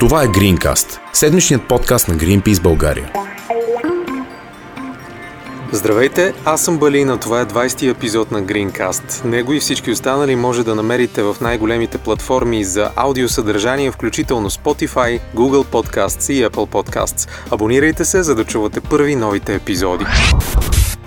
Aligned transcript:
Това 0.00 0.22
е 0.22 0.26
Greencast, 0.26 0.98
седмичният 1.12 1.68
подкаст 1.68 2.08
на 2.08 2.14
Greenpeace 2.14 2.62
България. 2.62 3.12
Здравейте, 5.72 6.34
аз 6.44 6.64
съм 6.64 6.78
Балина, 6.78 7.18
това 7.18 7.40
е 7.40 7.46
20-ти 7.46 7.88
епизод 7.88 8.30
на 8.30 8.42
Greencast. 8.42 9.24
Него 9.24 9.52
и 9.52 9.60
всички 9.60 9.90
останали 9.90 10.36
може 10.36 10.64
да 10.64 10.74
намерите 10.74 11.22
в 11.22 11.36
най-големите 11.40 11.98
платформи 11.98 12.64
за 12.64 12.90
аудиосъдържание, 12.96 13.90
включително 13.90 14.50
Spotify, 14.50 15.20
Google 15.34 15.64
Podcasts 15.64 16.32
и 16.32 16.46
Apple 16.46 16.70
Podcasts. 16.70 17.28
Абонирайте 17.50 18.04
се, 18.04 18.22
за 18.22 18.34
да 18.34 18.44
чувате 18.44 18.80
първи 18.80 19.16
новите 19.16 19.54
епизоди. 19.54 20.04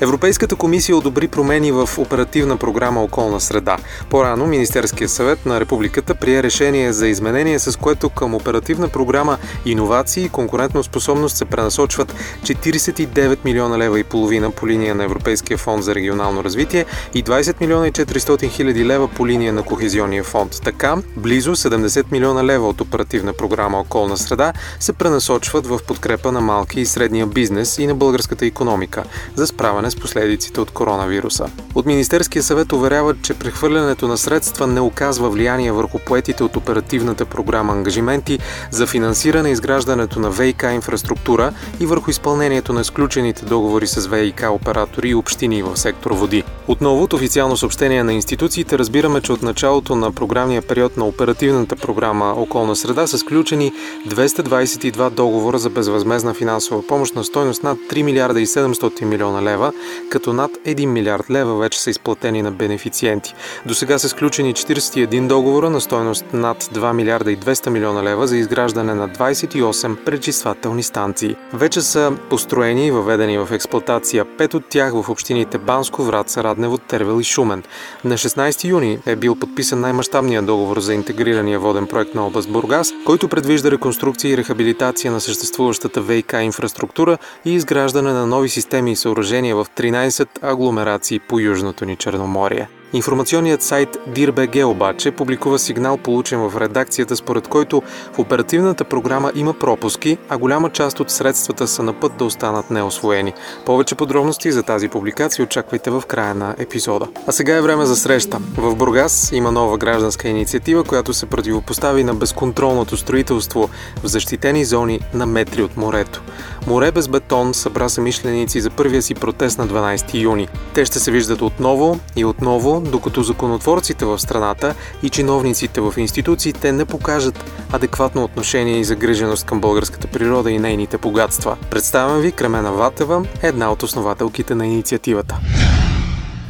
Европейската 0.02 0.56
комисия 0.56 0.98
одобри 0.98 1.28
промени 1.28 1.72
в 1.72 1.90
оперативна 1.98 2.58
програма 2.58 3.04
Околна 3.04 3.40
среда. 3.40 3.78
По-рано 4.10 4.48
Министерския 4.48 5.10
съвет 5.10 5.46
на 5.46 5.60
републиката 5.60 6.16
прие 6.16 6.44
решение 6.44 6.94
за 6.94 7.08
изменение, 7.08 7.60
с 7.60 7.80
което 7.80 8.10
към 8.10 8.36
оперативна 8.36 8.88
програма 8.88 9.38
Иновации 9.66 10.24
и 10.24 10.30
конкурентно 10.30 10.84
способност 10.84 11.38
се 11.38 11.46
пренасочват 11.46 12.16
49 12.44 13.38
милиона 13.46 13.78
лева 13.78 14.00
и 14.00 14.04
половина 14.04 14.52
по 14.52 14.68
линия 14.68 14.96
на 14.96 15.04
Европейския 15.04 15.58
фонд 15.58 15.84
за 15.84 15.96
регионално 15.96 16.44
развитие 16.44 16.86
и 17.14 17.24
20 17.24 17.62
милиона 17.62 17.88
и 17.88 17.92
400 17.92 18.50
хиляди 18.50 18.86
лева 18.86 19.08
по 19.08 19.28
линия 19.28 19.54
на 19.54 19.64
Кохезионния 19.64 20.24
фонд. 20.24 20.62
Така, 20.64 20.98
близо 21.18 21.56
70 21.56 22.12
милиона 22.12 22.44
лева 22.44 22.68
от 22.68 22.82
оперативна 22.82 23.34
програма 23.34 23.80
Околна 23.80 24.18
среда 24.18 24.54
се 24.80 24.94
пренасочват 24.94 25.68
в 25.68 25.80
подкрепа 25.88 26.32
на 26.32 26.42
малки 26.42 26.80
и 26.80 26.86
средния 26.86 27.28
бизнес 27.28 27.78
и 27.78 27.88
на 27.88 27.96
българската 27.96 28.46
економика 28.46 29.04
за 29.36 29.48
справяне 29.48 29.89
справяне 29.90 29.92
с 29.92 29.96
последиците 29.96 30.62
от 30.62 30.72
коронавируса. 30.72 31.50
От 31.76 31.86
Министерския 31.86 32.44
съвет 32.44 32.74
уверяват, 32.74 33.22
че 33.22 33.34
прехвърлянето 33.34 34.08
на 34.08 34.18
средства 34.18 34.68
не 34.68 34.80
оказва 34.80 35.30
влияние 35.30 35.72
върху 35.72 36.00
поетите 36.00 36.44
от 36.44 36.56
оперативната 36.56 37.26
програма 37.26 37.74
ангажименти 37.74 38.40
за 38.72 38.88
финансиране 38.88 39.50
изграждането 39.52 40.20
на 40.20 40.30
ВИК 40.30 40.66
инфраструктура 40.74 41.54
и 41.80 41.86
върху 41.86 42.12
изпълнението 42.12 42.74
на 42.74 42.84
сключените 42.84 43.46
договори 43.46 43.88
с 43.88 44.08
ВИК 44.08 44.46
оператори 44.50 45.10
и 45.10 45.16
общини 45.16 45.64
в 45.64 45.78
сектор 45.78 46.12
води. 46.12 46.44
Отново 46.68 47.04
от 47.04 47.14
официално 47.14 47.58
съобщение 47.58 48.04
на 48.04 48.14
институциите 48.14 48.78
разбираме, 48.78 49.22
че 49.22 49.32
от 49.32 49.42
началото 49.42 49.96
на 49.96 50.12
програмния 50.12 50.62
период 50.62 50.98
на 50.98 51.06
оперативната 51.06 51.76
програма 51.76 52.34
Околна 52.38 52.76
среда 52.76 53.08
са 53.08 53.18
сключени 53.18 53.72
222 54.08 55.10
договора 55.10 55.60
за 55.60 55.70
безвъзмезна 55.70 56.34
финансова 56.34 56.88
помощ 56.88 57.16
на 57.16 57.24
стойност 57.24 57.64
над 57.64 57.78
3 57.90 58.04
милиарда 58.04 58.42
и 58.42 58.46
700 58.46 59.04
милиона 59.04 59.42
лева, 59.42 59.72
като 60.10 60.34
над 60.34 60.52
1 60.52 60.86
милиард 60.86 61.30
лева 61.30 61.58
вече 61.58 61.82
са 61.82 61.90
изплатени 61.90 62.42
на 62.42 62.52
бенефициенти. 62.52 63.34
До 63.66 63.74
сега 63.74 64.00
са 64.00 64.10
сключени 64.10 64.54
41 64.54 65.28
договора 65.28 65.70
на 65.70 65.82
стойност 65.82 66.26
над 66.34 66.64
2 66.64 66.94
милиарда 66.94 67.32
и 67.32 67.38
200 67.38 67.70
милиона 67.70 68.04
лева 68.04 68.28
за 68.28 68.38
изграждане 68.38 68.94
на 68.94 69.10
28 69.10 69.96
пречиствателни 69.96 70.84
станции. 70.84 71.36
Вече 71.54 71.82
са 71.82 72.14
построени 72.30 72.88
и 72.88 72.92
въведени 72.92 73.38
в 73.38 73.48
експлоатация 73.52 74.26
5 74.26 74.54
от 74.54 74.66
тях 74.70 74.94
в 74.94 75.10
общините 75.10 75.58
Банско, 75.58 76.04
Враца, 76.04 76.44
Раднево, 76.44 76.78
Тервел 76.78 77.20
и 77.20 77.24
Шумен. 77.24 77.64
На 78.04 78.18
16 78.18 78.70
юни 78.70 79.00
е 79.06 79.16
бил 79.16 79.36
подписан 79.36 79.80
най-мащабният 79.80 80.46
договор 80.46 80.80
за 80.80 80.94
интегрирания 80.94 81.60
воден 81.60 81.88
проект 81.88 82.16
на 82.16 82.28
област 82.28 82.52
Бургас, 82.52 82.94
който 83.06 83.28
предвижда 83.28 83.72
реконструкция 83.72 84.32
и 84.32 84.38
рехабилитация 84.38 85.12
на 85.12 85.22
съществуващата 85.22 86.02
ВИК 86.02 86.34
инфраструктура 86.42 87.18
и 87.46 87.54
изграждане 87.54 88.14
на 88.14 88.28
нови 88.28 88.50
системи 88.50 88.92
и 88.92 88.96
съоръжения 88.96 89.56
в 89.56 89.68
13 89.78 90.30
агломерации 90.42 91.20
по 91.20 91.40
Южното 91.40 91.86
ни 91.86 91.96
Черноморие. 91.96 92.68
Информационният 92.94 93.62
сайт 93.62 93.98
DIRBG 94.10 94.66
обаче 94.66 95.12
публикува 95.12 95.60
сигнал 95.60 95.98
получен 95.98 96.40
в 96.40 96.62
редакцията, 96.62 97.16
според 97.16 97.48
който 97.48 97.82
в 98.14 98.20
оперативната 98.20 98.84
програма 98.84 99.32
има 99.36 99.54
пропуски, 99.54 100.18
а 100.30 100.38
голяма 100.38 100.70
част 100.70 101.00
от 101.00 101.12
средствата 101.12 101.68
са 101.68 101.84
на 101.84 101.94
път 101.94 102.12
да 102.18 102.26
останат 102.26 102.72
неосвоени. 102.72 103.34
Повече 103.66 103.96
подробности 103.96 104.52
за 104.52 104.64
тази 104.64 104.88
публикация 104.88 105.46
очаквайте 105.46 105.92
в 105.92 106.04
края 106.08 106.36
на 106.36 106.56
епизода. 106.58 107.08
А 107.28 107.32
сега 107.32 107.56
е 107.56 107.62
време 107.62 107.86
за 107.86 107.96
среща. 107.96 108.40
В 108.58 108.76
Бургас 108.76 109.32
има 109.34 109.52
нова 109.52 109.78
гражданска 109.78 110.28
инициатива, 110.28 110.84
която 110.84 111.14
се 111.14 111.26
противопостави 111.26 112.04
на 112.04 112.14
безконтролното 112.14 112.98
строителство 112.98 113.70
в 114.04 114.08
защитени 114.08 114.66
зони 114.66 115.00
на 115.14 115.26
метри 115.26 115.62
от 115.62 115.78
морето. 115.78 116.22
Море 116.68 116.92
без 116.92 117.08
бетон 117.08 117.54
събра 117.54 117.90
самишленици 117.90 118.62
за 118.62 118.70
първия 118.70 119.02
си 119.02 119.16
протест 119.16 119.58
на 119.58 119.68
12 119.68 120.22
юни. 120.22 120.48
Те 120.74 120.86
ще 120.86 121.00
се 121.00 121.12
виждат 121.12 121.42
отново 121.42 122.00
и 122.16 122.26
отново 122.26 122.79
докато 122.84 123.22
законотворците 123.22 124.06
в 124.06 124.20
страната 124.20 124.76
и 125.04 125.10
чиновниците 125.10 125.82
в 125.82 125.94
институциите 125.98 126.72
не 126.72 126.86
покажат 126.86 127.44
адекватно 127.74 128.24
отношение 128.24 128.80
и 128.80 128.84
загриженост 128.84 129.46
към 129.46 129.62
българската 129.62 130.08
природа 130.08 130.52
и 130.52 130.60
нейните 130.60 130.98
богатства. 130.98 131.58
Представям 131.72 132.22
ви 132.22 132.32
Кремена 132.32 132.72
Ватева, 132.72 133.24
една 133.44 133.72
от 133.72 133.84
основателките 133.84 134.56
на 134.56 134.66
инициативата. 134.68 135.40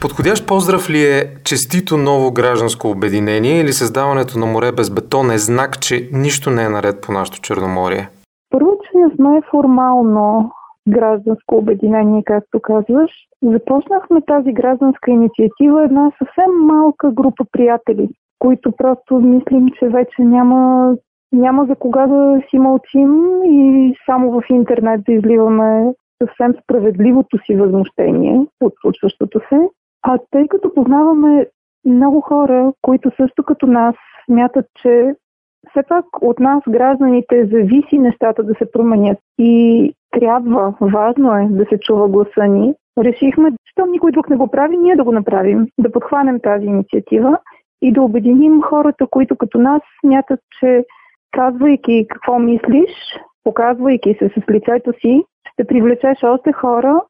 Подходящ 0.01 0.47
поздрав 0.47 0.90
ли 0.90 1.01
е 1.03 1.35
честито 1.44 1.97
ново 1.97 2.31
гражданско 2.31 2.90
обединение 2.90 3.61
или 3.61 3.73
създаването 3.73 4.40
на 4.40 4.46
море 4.46 4.72
без 4.72 4.90
бетон 4.90 5.31
е 5.31 5.38
знак, 5.38 5.79
че 5.79 6.09
нищо 6.13 6.50
не 6.50 6.63
е 6.63 6.69
наред 6.69 7.01
по 7.01 7.11
нашото 7.11 7.41
Черноморие? 7.41 8.09
Първо, 8.50 8.72
че 8.84 8.97
не 8.97 9.16
сме 9.16 9.41
формално 9.51 10.51
гражданско 10.90 11.56
обединение, 11.56 12.23
както 12.25 12.59
казваш. 12.59 13.11
Започнахме 13.44 14.22
тази 14.22 14.54
гражданска 14.54 15.12
инициатива 15.12 15.84
една 15.84 16.12
съвсем 16.18 16.52
малка 16.62 17.12
група 17.12 17.46
приятели, 17.52 18.10
които 18.40 18.72
просто 18.72 19.20
мислим, 19.20 19.68
че 19.80 19.88
вече 19.88 20.22
няма, 20.22 20.94
няма 21.32 21.66
за 21.66 21.76
кога 21.76 22.08
да 22.08 22.42
си 22.50 22.60
мълчим 22.60 23.44
и 23.44 23.94
само 24.06 24.32
в 24.32 24.44
интернет 24.50 25.02
да 25.04 25.14
изливаме 25.14 25.94
съвсем 26.24 26.54
справедливото 26.64 27.38
си 27.46 27.56
възмущение 27.56 28.46
от 28.62 28.74
случващото 28.82 29.40
се. 29.50 29.70
А 30.02 30.18
тъй 30.32 30.48
като 30.48 30.74
познаваме 30.74 31.48
много 31.86 32.22
хора, 32.22 32.74
които 32.82 33.12
също 33.18 33.44
като 33.44 33.68
нас 33.68 33.96
смятат, 34.26 34.66
че 34.82 35.16
все 35.70 35.84
пак 35.88 36.06
от 36.22 36.40
нас, 36.40 36.64
гражданите, 36.70 37.46
зависи 37.46 38.00
нещата 38.00 38.44
да 38.44 38.54
се 38.54 38.72
променят 38.72 39.18
и 39.40 39.94
трябва, 40.12 40.74
важно 40.82 41.38
е 41.38 41.48
да 41.50 41.66
се 41.66 41.80
чува 41.80 42.10
гласа 42.10 42.48
ни. 42.48 42.74
Решихме, 43.00 43.52
що 43.66 43.86
никой 43.86 44.12
друг 44.12 44.30
не 44.30 44.36
го 44.36 44.48
прави, 44.48 44.78
ние 44.78 44.96
да 44.96 45.04
го 45.04 45.12
направим, 45.12 45.68
да 45.78 45.92
подхванем 45.92 46.40
тази 46.40 46.66
инициатива 46.66 47.40
и 47.82 47.92
да 47.92 48.02
обединим 48.02 48.62
хората, 48.62 49.08
които 49.08 49.36
като 49.36 49.60
нас 49.60 49.82
смятат, 50.02 50.40
че 50.60 50.86
казвайки 51.32 52.08
какво 52.09 52.40
мислиш, 52.40 52.92
показвайки 53.44 54.16
се 54.20 54.30
с 54.30 54.52
лицето 54.52 54.94
си, 55.02 55.24
ще 55.54 55.68
привлечеш 55.68 56.24
още 56.24 56.52
хора 56.52 57.02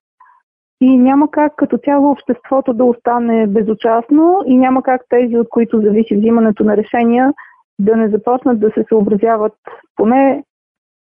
и 0.81 0.97
няма 0.97 1.31
как 1.31 1.55
като 1.55 1.77
цяло 1.77 2.11
обществото 2.11 2.73
да 2.73 2.83
остане 2.83 3.47
безучастно 3.47 4.43
и 4.45 4.57
няма 4.57 4.83
как 4.83 5.01
тези, 5.09 5.37
от 5.37 5.49
които 5.49 5.81
зависи 5.81 6.15
взимането 6.15 6.63
на 6.63 6.77
решения, 6.77 7.33
да 7.79 7.95
не 7.95 8.09
започнат 8.09 8.59
да 8.59 8.71
се 8.71 8.85
съобразяват 8.89 9.53
поне 9.95 10.43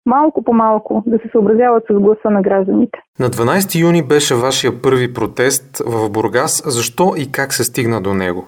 малко 0.06 0.42
по 0.44 0.52
малко 0.52 1.02
да 1.06 1.18
се 1.18 1.28
съобразяват 1.32 1.84
с 1.90 1.94
гласа 1.94 2.30
на 2.30 2.42
гражданите. 2.42 2.98
На 3.20 3.26
12 3.26 3.80
юни 3.80 4.02
беше 4.02 4.34
вашия 4.34 4.82
първи 4.82 5.14
протест 5.14 5.78
в 5.78 6.10
Бургас. 6.10 6.62
Защо 6.66 7.12
и 7.16 7.32
как 7.32 7.52
се 7.52 7.64
стигна 7.64 8.00
до 8.00 8.14
него? 8.14 8.44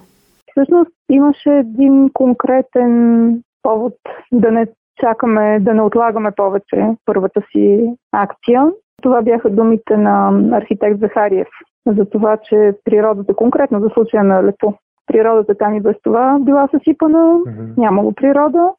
Всъщност 0.50 0.90
имаше 1.10 1.50
един 1.50 2.10
конкретен 2.14 3.42
повод 3.62 3.94
да 4.32 4.50
не 4.50 4.66
чакаме, 5.00 5.60
да 5.60 5.74
не 5.74 5.82
отлагаме 5.82 6.30
повече 6.36 6.96
първата 7.04 7.42
си 7.52 7.94
акция. 8.12 8.66
Това 9.02 9.22
бяха 9.22 9.50
думите 9.50 9.96
на 9.96 10.40
архитект 10.52 11.00
Захариев 11.00 11.48
за 11.86 12.04
това, 12.04 12.36
че 12.36 12.72
природата, 12.84 13.34
конкретно 13.34 13.80
за 13.80 13.88
случая 13.94 14.24
на 14.24 14.44
Лето, 14.44 14.74
природата 15.06 15.54
там 15.54 15.74
и 15.74 15.80
без 15.80 15.96
това 16.02 16.38
била 16.40 16.68
съсипана, 16.70 17.18
mm-hmm. 17.18 17.78
нямало 17.78 18.12
природа. 18.12 18.72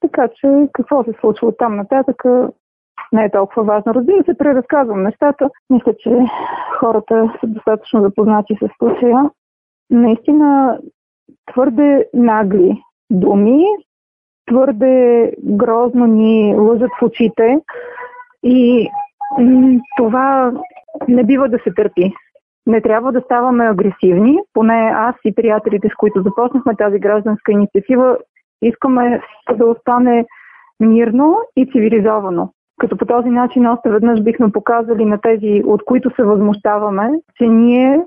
Така 0.00 0.28
че 0.28 0.68
какво 0.72 1.04
се 1.04 1.12
случва 1.20 1.48
от 1.48 1.58
там 1.58 1.76
нататък 1.76 2.24
не 3.12 3.24
е 3.24 3.30
толкова 3.30 3.62
важно. 3.62 3.94
Разбира 3.94 4.24
се, 4.24 4.38
преразказвам 4.38 5.02
нещата. 5.02 5.50
Мисля, 5.70 5.94
че 5.98 6.10
хората 6.78 7.32
са 7.40 7.46
достатъчно 7.46 8.02
запознати 8.02 8.58
с 8.62 8.68
случая. 8.78 9.30
Наистина 9.90 10.78
твърде 11.52 12.08
нагли 12.14 12.82
думи, 13.10 13.64
твърде 14.50 15.32
грозно 15.44 16.06
ни 16.06 16.54
лъжат 16.58 16.90
в 17.00 17.02
очите 17.02 17.60
и 18.42 18.88
това 19.96 20.52
не 21.08 21.24
бива 21.24 21.48
да 21.48 21.58
се 21.58 21.74
търпи. 21.74 22.12
Не 22.66 22.80
трябва 22.80 23.12
да 23.12 23.20
ставаме 23.20 23.64
агресивни, 23.64 24.38
поне 24.52 24.92
аз 24.94 25.14
и 25.24 25.34
приятелите, 25.34 25.88
с 25.88 25.96
които 25.96 26.22
започнахме 26.22 26.76
тази 26.76 26.98
гражданска 26.98 27.52
инициатива, 27.52 28.18
искаме 28.62 29.20
да 29.56 29.66
остане 29.66 30.26
мирно 30.80 31.38
и 31.56 31.66
цивилизовано. 31.72 32.52
Като 32.80 32.96
по 32.96 33.06
този 33.06 33.28
начин 33.28 33.66
още 33.66 33.90
веднъж 33.90 34.22
бихме 34.22 34.52
показали 34.52 35.04
на 35.04 35.20
тези, 35.20 35.62
от 35.66 35.84
които 35.84 36.10
се 36.16 36.22
възмущаваме, 36.22 37.10
че 37.36 37.46
ние 37.46 38.04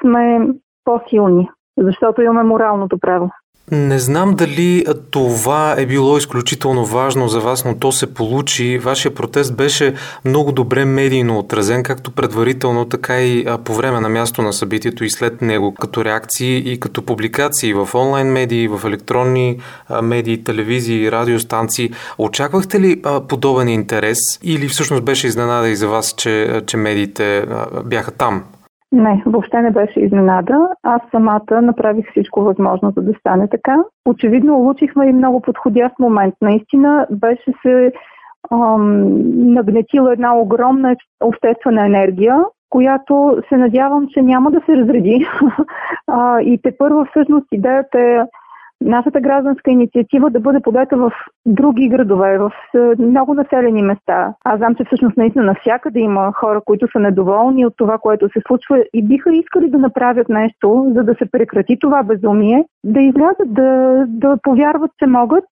сме 0.00 0.48
по-силни. 0.84 1.50
Защото 1.78 2.22
имаме 2.22 2.42
моралното 2.42 2.98
право. 2.98 3.30
Не 3.72 3.98
знам 3.98 4.34
дали 4.34 4.84
това 5.10 5.74
е 5.78 5.86
било 5.86 6.18
изключително 6.18 6.84
важно 6.84 7.28
за 7.28 7.40
вас, 7.40 7.64
но 7.64 7.78
то 7.78 7.92
се 7.92 8.14
получи. 8.14 8.78
Вашия 8.78 9.14
протест 9.14 9.56
беше 9.56 9.94
много 10.24 10.52
добре 10.52 10.84
медийно 10.84 11.38
отразен, 11.38 11.82
както 11.82 12.10
предварително, 12.10 12.84
така 12.84 13.20
и 13.20 13.46
по 13.64 13.74
време 13.74 14.00
на 14.00 14.08
място 14.08 14.42
на 14.42 14.52
събитието 14.52 15.04
и 15.04 15.10
след 15.10 15.42
него, 15.42 15.74
като 15.74 16.04
реакции 16.04 16.72
и 16.72 16.80
като 16.80 17.02
публикации 17.02 17.74
в 17.74 17.88
онлайн 17.94 18.26
медии, 18.26 18.68
в 18.68 18.80
електронни 18.86 19.60
медии, 20.02 20.44
телевизии, 20.44 21.12
радиостанции. 21.12 21.90
Очаквахте 22.18 22.80
ли 22.80 23.02
подобен 23.28 23.68
интерес 23.68 24.18
или 24.42 24.68
всъщност 24.68 25.04
беше 25.04 25.26
изненада 25.26 25.68
и 25.68 25.76
за 25.76 25.88
вас, 25.88 26.14
че, 26.16 26.62
че 26.66 26.76
медиите 26.76 27.46
бяха 27.84 28.10
там? 28.10 28.44
Не, 28.92 29.22
въобще 29.26 29.62
не 29.62 29.70
беше 29.70 30.00
изненада. 30.00 30.68
Аз 30.82 31.02
самата 31.10 31.62
направих 31.62 32.10
всичко 32.10 32.40
възможно, 32.40 32.92
за 32.96 33.02
да 33.02 33.14
стане 33.14 33.48
така. 33.48 33.76
Очевидно, 34.08 34.58
улучихме 34.58 35.06
и 35.06 35.12
много 35.12 35.40
подходящ 35.40 35.98
момент. 35.98 36.34
Наистина 36.42 37.06
беше 37.10 37.52
се 37.62 37.92
ам, 38.52 39.52
нагнетила 39.54 40.12
една 40.12 40.36
огромна 40.36 40.96
обществена 41.20 41.86
енергия, 41.86 42.44
която 42.70 43.42
се 43.48 43.56
надявам, 43.56 44.06
че 44.08 44.22
няма 44.22 44.50
да 44.50 44.60
се 44.66 44.76
разреди. 44.76 45.26
а, 46.06 46.40
и 46.40 46.60
те 46.62 46.76
първо 46.78 47.04
всъщност 47.04 47.46
идеята 47.52 48.00
е 48.00 48.20
нашата 48.80 49.20
гражданска 49.20 49.70
инициатива 49.70 50.30
да 50.30 50.40
бъде 50.40 50.60
подета 50.60 50.96
в 50.96 51.12
други 51.46 51.88
градове, 51.88 52.38
в 52.38 52.52
много 52.98 53.34
населени 53.34 53.82
места. 53.82 54.34
Аз 54.44 54.58
знам, 54.58 54.74
че 54.74 54.84
всъщност 54.84 55.16
наистина 55.16 55.44
навсякъде 55.44 56.00
има 56.00 56.32
хора, 56.32 56.60
които 56.64 56.88
са 56.92 56.98
недоволни 56.98 57.66
от 57.66 57.74
това, 57.76 57.98
което 57.98 58.28
се 58.28 58.40
случва 58.46 58.84
и 58.94 59.02
биха 59.02 59.34
искали 59.34 59.70
да 59.70 59.78
направят 59.78 60.28
нещо, 60.28 60.92
за 60.94 61.02
да 61.02 61.14
се 61.14 61.30
прекрати 61.30 61.78
това 61.78 62.02
безумие, 62.02 62.64
да 62.84 63.00
излязат, 63.00 63.54
да, 63.54 64.04
да 64.08 64.36
повярват, 64.42 64.90
че 64.98 65.06
могат 65.06 65.44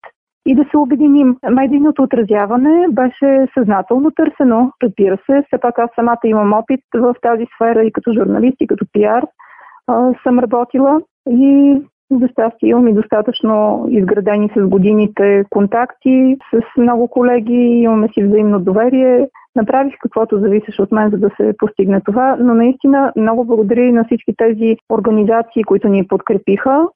и 0.46 0.54
да 0.54 0.64
се 0.70 0.76
обединим. 0.76 1.36
Медийното 1.50 2.02
отразяване 2.02 2.86
беше 2.90 3.46
съзнателно 3.58 4.10
търсено, 4.10 4.70
разбира 4.82 5.18
се. 5.26 5.42
Все 5.46 5.58
пак 5.60 5.78
аз 5.78 5.90
самата 5.94 6.18
имам 6.24 6.52
опит 6.52 6.80
в 6.94 7.14
тази 7.22 7.46
сфера 7.54 7.84
и 7.84 7.92
като 7.92 8.12
журналист, 8.12 8.56
и 8.60 8.66
като 8.66 8.86
пиар 8.92 9.24
съм 10.22 10.38
работила 10.38 11.00
и 11.30 11.82
за 12.10 12.28
щастие 12.28 12.68
имам 12.68 12.88
и 12.88 12.94
достатъчно 12.94 13.86
изградени 13.88 14.50
с 14.56 14.68
годините 14.68 15.44
контакти 15.50 16.36
с 16.50 16.60
много 16.76 17.08
колеги, 17.08 17.54
имаме 17.54 18.08
си 18.08 18.24
взаимно 18.24 18.60
доверие. 18.60 19.28
Направих 19.56 19.94
каквото 20.00 20.38
зависеше 20.38 20.82
от 20.82 20.92
мен, 20.92 21.10
за 21.10 21.16
да 21.16 21.30
се 21.36 21.54
постигне 21.58 22.00
това, 22.00 22.36
но 22.40 22.54
наистина 22.54 23.12
много 23.16 23.44
благодаря 23.44 23.84
и 23.84 23.92
на 23.92 24.04
всички 24.04 24.34
тези 24.36 24.76
организации, 24.90 25.64
които 25.64 25.88
ни 25.88 26.08
подкрепиха, 26.08 26.86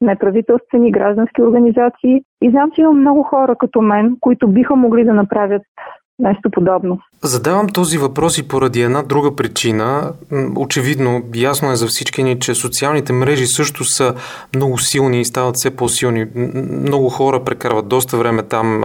неправителствени, 0.00 0.92
граждански 0.92 1.42
организации. 1.42 2.22
И 2.42 2.50
знам, 2.50 2.70
че 2.70 2.80
има 2.80 2.92
много 2.92 3.22
хора 3.22 3.56
като 3.56 3.80
мен, 3.80 4.16
които 4.20 4.48
биха 4.48 4.76
могли 4.76 5.04
да 5.04 5.14
направят 5.14 5.62
нещо 6.20 6.50
подобно. 6.52 6.98
Задавам 7.22 7.68
този 7.68 7.98
въпрос 7.98 8.38
и 8.38 8.48
поради 8.48 8.82
една 8.82 9.02
друга 9.02 9.36
причина. 9.36 10.12
Очевидно, 10.56 11.22
ясно 11.34 11.72
е 11.72 11.76
за 11.76 11.86
всички 11.86 12.22
ни, 12.22 12.40
че 12.40 12.54
социалните 12.54 13.12
мрежи 13.12 13.46
също 13.46 13.84
са 13.84 14.14
много 14.54 14.78
силни 14.78 15.20
и 15.20 15.24
стават 15.24 15.56
все 15.56 15.70
по-силни. 15.70 16.26
Много 16.64 17.08
хора 17.08 17.44
прекарват 17.44 17.88
доста 17.88 18.16
време 18.16 18.42
там, 18.42 18.84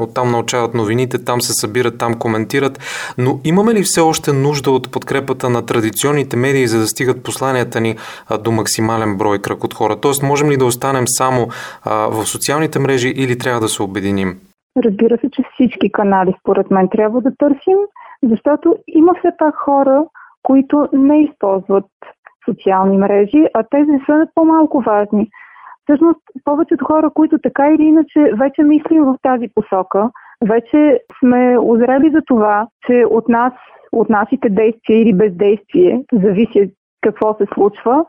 оттам 0.00 0.30
научават 0.30 0.74
новините, 0.74 1.24
там 1.24 1.40
се 1.40 1.52
събират, 1.52 1.98
там 1.98 2.14
коментират. 2.14 2.80
Но 3.18 3.40
имаме 3.44 3.74
ли 3.74 3.82
все 3.82 4.00
още 4.00 4.32
нужда 4.32 4.70
от 4.70 4.90
подкрепата 4.90 5.50
на 5.50 5.66
традиционните 5.66 6.36
медии, 6.36 6.68
за 6.68 6.78
да 6.78 6.86
стигат 6.86 7.22
посланията 7.22 7.80
ни 7.80 7.96
до 8.40 8.52
максимален 8.52 9.16
брой 9.16 9.38
кръг 9.38 9.64
от 9.64 9.74
хора? 9.74 9.96
Тоест, 9.96 10.22
можем 10.22 10.50
ли 10.50 10.56
да 10.56 10.64
останем 10.64 11.08
само 11.08 11.48
в 11.86 12.26
социалните 12.26 12.78
мрежи 12.78 13.08
или 13.08 13.38
трябва 13.38 13.60
да 13.60 13.68
се 13.68 13.82
обединим? 13.82 14.38
Разбира 14.76 15.18
се, 15.18 15.30
че 15.30 15.42
всички 15.52 15.92
канали 15.92 16.34
според 16.40 16.70
мен 16.70 16.88
трябва 16.88 17.20
да 17.20 17.36
търсим, 17.38 17.78
защото 18.22 18.76
има 18.88 19.14
все 19.18 19.32
пак 19.38 19.54
хора, 19.54 20.04
които 20.42 20.88
не 20.92 21.22
използват 21.22 21.84
социални 22.48 22.98
мрежи, 22.98 23.46
а 23.54 23.62
тези 23.70 23.98
са 24.06 24.26
по-малко 24.34 24.80
важни. 24.80 25.30
Всъщност, 25.84 26.20
повечето 26.44 26.84
хора, 26.84 27.10
които 27.14 27.38
така 27.38 27.68
или 27.68 27.82
иначе 27.82 28.30
вече 28.40 28.62
мислим 28.62 29.04
в 29.04 29.16
тази 29.22 29.48
посока, 29.54 30.10
вече 30.44 31.00
сме 31.18 31.58
озрели 31.58 32.10
за 32.10 32.22
това, 32.26 32.66
че 32.86 33.04
от 33.10 33.28
нас, 33.28 33.52
от 33.92 34.08
нашите 34.08 34.48
действия 34.48 35.02
или 35.02 35.14
бездействие, 35.14 36.04
зависи 36.12 36.72
какво 37.00 37.34
се 37.34 37.46
случва, 37.54 38.04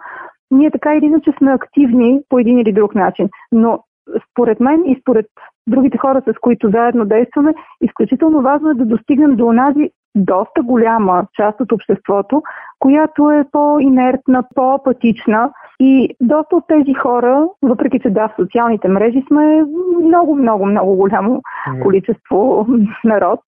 ние 0.51 0.71
така 0.71 0.95
или 0.95 1.05
иначе 1.05 1.31
сме 1.37 1.51
активни 1.51 2.21
по 2.29 2.39
един 2.39 2.59
или 2.59 2.73
друг 2.73 2.95
начин. 2.95 3.29
Но 3.51 3.83
според 4.31 4.59
мен 4.59 4.83
и 4.85 4.97
според 5.01 5.25
другите 5.67 5.97
хора, 5.97 6.21
с 6.27 6.33
които 6.41 6.69
заедно 6.69 7.05
действаме, 7.05 7.53
изключително 7.81 8.41
важно 8.41 8.69
е 8.69 8.73
да 8.73 8.85
достигнем 8.85 9.35
до 9.35 9.45
онази 9.45 9.89
доста 10.15 10.61
голяма 10.63 11.25
част 11.33 11.61
от 11.61 11.71
обществото, 11.71 12.41
която 12.79 13.31
е 13.31 13.45
по-инертна, 13.51 14.43
по-апатична. 14.55 15.51
И 15.79 16.15
доста 16.21 16.55
от 16.55 16.63
тези 16.67 16.93
хора, 16.93 17.47
въпреки 17.61 17.99
че 17.99 18.09
да, 18.09 18.27
в 18.27 18.35
социалните 18.41 18.87
мрежи 18.87 19.23
сме 19.27 19.63
много, 20.03 20.35
много, 20.35 20.65
много 20.65 20.95
голямо 20.95 21.41
количество 21.83 22.67
народ, 23.03 23.39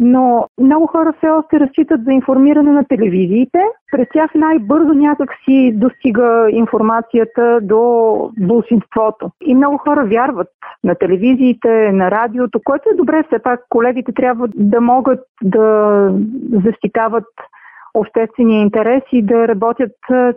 но 0.00 0.48
много 0.60 0.86
хора 0.86 1.12
все 1.18 1.28
още 1.28 1.60
разчитат 1.60 2.04
за 2.04 2.12
информиране 2.12 2.72
на 2.72 2.84
телевизиите. 2.84 3.58
През 3.92 4.08
тях 4.12 4.30
най-бързо 4.34 4.92
някак 4.92 5.30
си 5.44 5.72
достига 5.74 6.48
информацията 6.50 7.58
до 7.62 8.30
большинството. 8.40 9.30
И 9.40 9.54
много 9.54 9.78
хора 9.78 10.06
вярват 10.06 10.48
на 10.84 10.94
телевизиите, 10.94 11.92
на 11.92 12.10
радиото, 12.10 12.60
което 12.64 12.88
е 12.92 12.96
добре. 12.96 13.22
Все 13.26 13.38
пак 13.38 13.60
колегите 13.68 14.12
трябва 14.12 14.48
да 14.54 14.80
могат 14.80 15.20
да 15.42 16.12
защитават 16.64 17.26
обществения 17.94 18.60
интерес 18.60 19.02
и 19.12 19.22
да 19.22 19.48
работят 19.48 19.92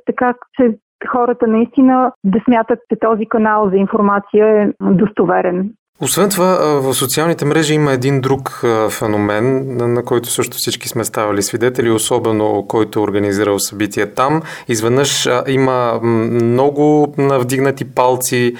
така, 0.06 0.34
че 0.54 0.78
хората 1.08 1.48
наистина 1.48 2.12
да 2.24 2.40
смятат, 2.46 2.80
че 2.90 3.00
този 3.00 3.26
канал 3.26 3.70
за 3.70 3.76
информация 3.76 4.62
е 4.62 4.72
достоверен. 4.82 5.70
Освен 6.04 6.30
това, 6.30 6.80
в 6.82 6.94
социалните 6.94 7.46
мрежи 7.46 7.74
има 7.74 7.92
един 7.92 8.22
друг 8.22 8.66
феномен, 8.90 9.78
на 9.94 10.06
който 10.06 10.30
също 10.30 10.58
всички 10.58 10.90
сме 10.90 11.04
ставали 11.04 11.42
свидетели, 11.42 11.92
особено 11.92 12.66
който 12.68 13.00
е 13.00 13.04
организирал 13.04 13.60
събитие 13.60 14.14
там. 14.14 14.42
Изведнъж 14.68 15.30
има 15.48 16.00
много 16.04 17.14
вдигнати 17.18 17.96
палци, 17.96 18.56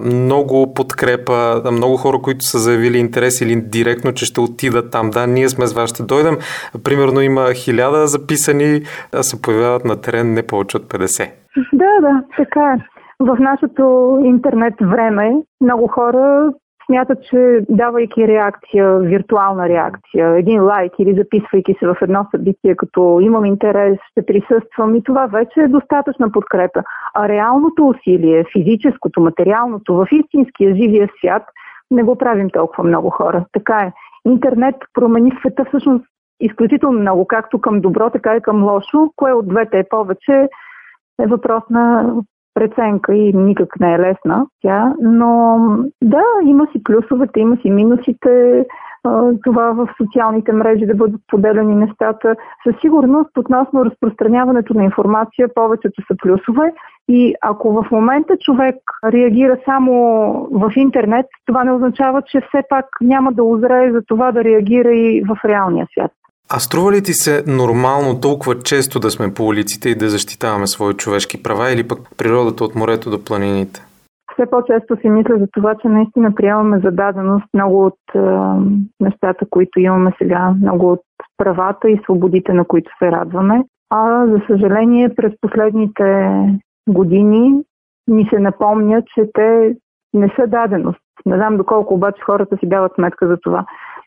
много 0.00 0.74
подкрепа, 0.74 1.62
много 1.72 1.96
хора, 1.96 2.18
които 2.22 2.44
са 2.44 2.58
заявили 2.58 2.98
интерес 2.98 3.40
или 3.40 3.56
директно, 3.56 4.12
че 4.12 4.24
ще 4.24 4.40
отидат 4.40 4.90
там. 4.90 5.10
Да, 5.10 5.26
ние 5.26 5.48
сме 5.48 5.66
с 5.66 5.72
вас, 5.72 5.90
ще 5.90 6.02
дойдем. 6.02 6.38
Примерно 6.84 7.20
има 7.20 7.52
хиляда 7.54 8.06
записани, 8.06 8.82
а 9.12 9.22
се 9.22 9.42
появяват 9.42 9.84
на 9.84 10.00
терен 10.00 10.32
не 10.32 10.42
повече 10.42 10.76
от 10.76 10.84
50. 10.84 11.30
Да, 11.72 11.90
да, 12.00 12.22
така 12.36 12.60
е. 12.60 12.76
В 13.20 13.36
нашето 13.40 14.16
интернет 14.24 14.74
време 14.80 15.32
много 15.60 15.86
хора 15.86 16.52
смятат, 16.86 17.18
че 17.22 17.60
давайки 17.68 18.28
реакция, 18.28 18.98
виртуална 18.98 19.68
реакция, 19.68 20.36
един 20.36 20.62
лайк 20.62 20.92
или 20.98 21.14
записвайки 21.14 21.74
се 21.78 21.86
в 21.86 21.96
едно 22.02 22.26
събитие, 22.30 22.76
като 22.76 23.18
имам 23.22 23.44
интерес, 23.44 23.98
ще 24.10 24.26
присъствам 24.26 24.94
и 24.94 25.02
това 25.02 25.26
вече 25.26 25.60
е 25.60 25.68
достатъчна 25.68 26.32
подкрепа. 26.32 26.82
А 27.14 27.28
реалното 27.28 27.88
усилие, 27.88 28.44
физическото, 28.52 29.20
материалното, 29.20 29.94
в 29.94 30.06
истинския 30.12 30.76
живия 30.76 31.08
свят, 31.18 31.42
не 31.90 32.02
го 32.02 32.18
правим 32.18 32.50
толкова 32.50 32.84
много 32.84 33.10
хора. 33.10 33.44
Така 33.52 33.78
е. 33.78 33.92
Интернет 34.26 34.76
промени 34.94 35.32
света 35.40 35.64
всъщност 35.64 36.04
изключително 36.40 37.00
много, 37.00 37.26
както 37.26 37.60
към 37.60 37.80
добро, 37.80 38.10
така 38.10 38.36
и 38.36 38.40
към 38.40 38.64
лошо. 38.64 39.10
Кое 39.16 39.32
от 39.32 39.48
двете 39.48 39.78
е 39.78 39.88
повече, 39.90 40.48
е 41.20 41.26
въпрос 41.26 41.62
на 41.70 42.14
преценка 42.56 43.14
и 43.14 43.32
никак 43.32 43.80
не 43.80 43.94
е 43.94 43.98
лесна 43.98 44.46
тя, 44.62 44.94
но 45.02 45.58
да, 46.02 46.22
има 46.44 46.66
си 46.72 46.82
плюсовете, 46.84 47.40
има 47.40 47.56
си 47.56 47.70
минусите, 47.70 48.64
това 49.44 49.72
в 49.72 49.88
социалните 49.96 50.52
мрежи 50.52 50.86
да 50.86 50.94
бъдат 50.94 51.20
поделени 51.28 51.74
нещата. 51.74 52.36
Със 52.66 52.80
сигурност 52.80 53.38
относно 53.38 53.84
разпространяването 53.84 54.74
на 54.74 54.84
информация 54.84 55.48
повечето 55.54 56.02
са 56.06 56.16
плюсове 56.22 56.72
и 57.08 57.34
ако 57.40 57.72
в 57.72 57.90
момента 57.90 58.36
човек 58.36 58.76
реагира 59.04 59.58
само 59.64 59.92
в 60.52 60.72
интернет, 60.76 61.26
това 61.46 61.64
не 61.64 61.72
означава, 61.72 62.22
че 62.22 62.40
все 62.40 62.62
пак 62.68 62.86
няма 63.00 63.32
да 63.32 63.44
озрее 63.44 63.92
за 63.92 64.02
това 64.06 64.32
да 64.32 64.44
реагира 64.44 64.94
и 64.94 65.22
в 65.28 65.44
реалния 65.44 65.86
свят. 65.92 66.12
А 66.54 66.58
струва 66.58 66.92
ли 66.92 67.02
ти 67.02 67.12
се 67.12 67.44
нормално 67.46 68.20
толкова 68.20 68.58
често 68.58 69.00
да 69.00 69.10
сме 69.10 69.34
по 69.34 69.42
улиците 69.46 69.88
и 69.88 69.94
да 69.94 70.08
защитаваме 70.08 70.66
свои 70.66 70.94
човешки 70.94 71.42
права 71.42 71.72
или 71.72 71.88
пък 71.88 71.98
природата 72.18 72.64
от 72.64 72.74
морето 72.74 73.10
до 73.10 73.24
планините? 73.24 73.80
Все 74.32 74.50
по-често 74.50 74.96
си 75.00 75.08
мисля 75.08 75.34
за 75.38 75.46
това, 75.52 75.74
че 75.82 75.88
наистина 75.88 76.34
приемаме 76.34 76.80
зададеност 76.84 77.46
много 77.54 77.86
от 77.86 77.98
е, 78.14 78.18
нещата, 79.00 79.46
които 79.50 79.80
имаме 79.80 80.12
сега, 80.18 80.54
много 80.62 80.92
от 80.92 81.00
правата 81.36 81.90
и 81.90 82.00
свободите, 82.04 82.52
на 82.52 82.64
които 82.64 82.90
се 82.98 83.10
радваме. 83.10 83.64
А 83.90 84.26
за 84.26 84.40
съжаление, 84.46 85.14
през 85.14 85.32
последните 85.40 86.36
години 86.88 87.62
ни 88.08 88.28
се 88.30 88.38
напомня, 88.38 89.02
че 89.14 89.30
те 89.34 89.76
не 90.14 90.32
са 90.36 90.46
даденост. 90.46 91.00
Не 91.26 91.36
знам 91.36 91.56
доколко 91.56 91.94
обаче 91.94 92.22
хората 92.22 92.56
си 92.56 92.68
дават 92.68 92.92
сметка 92.94 93.26
за 93.26 93.36
това. 93.42 93.64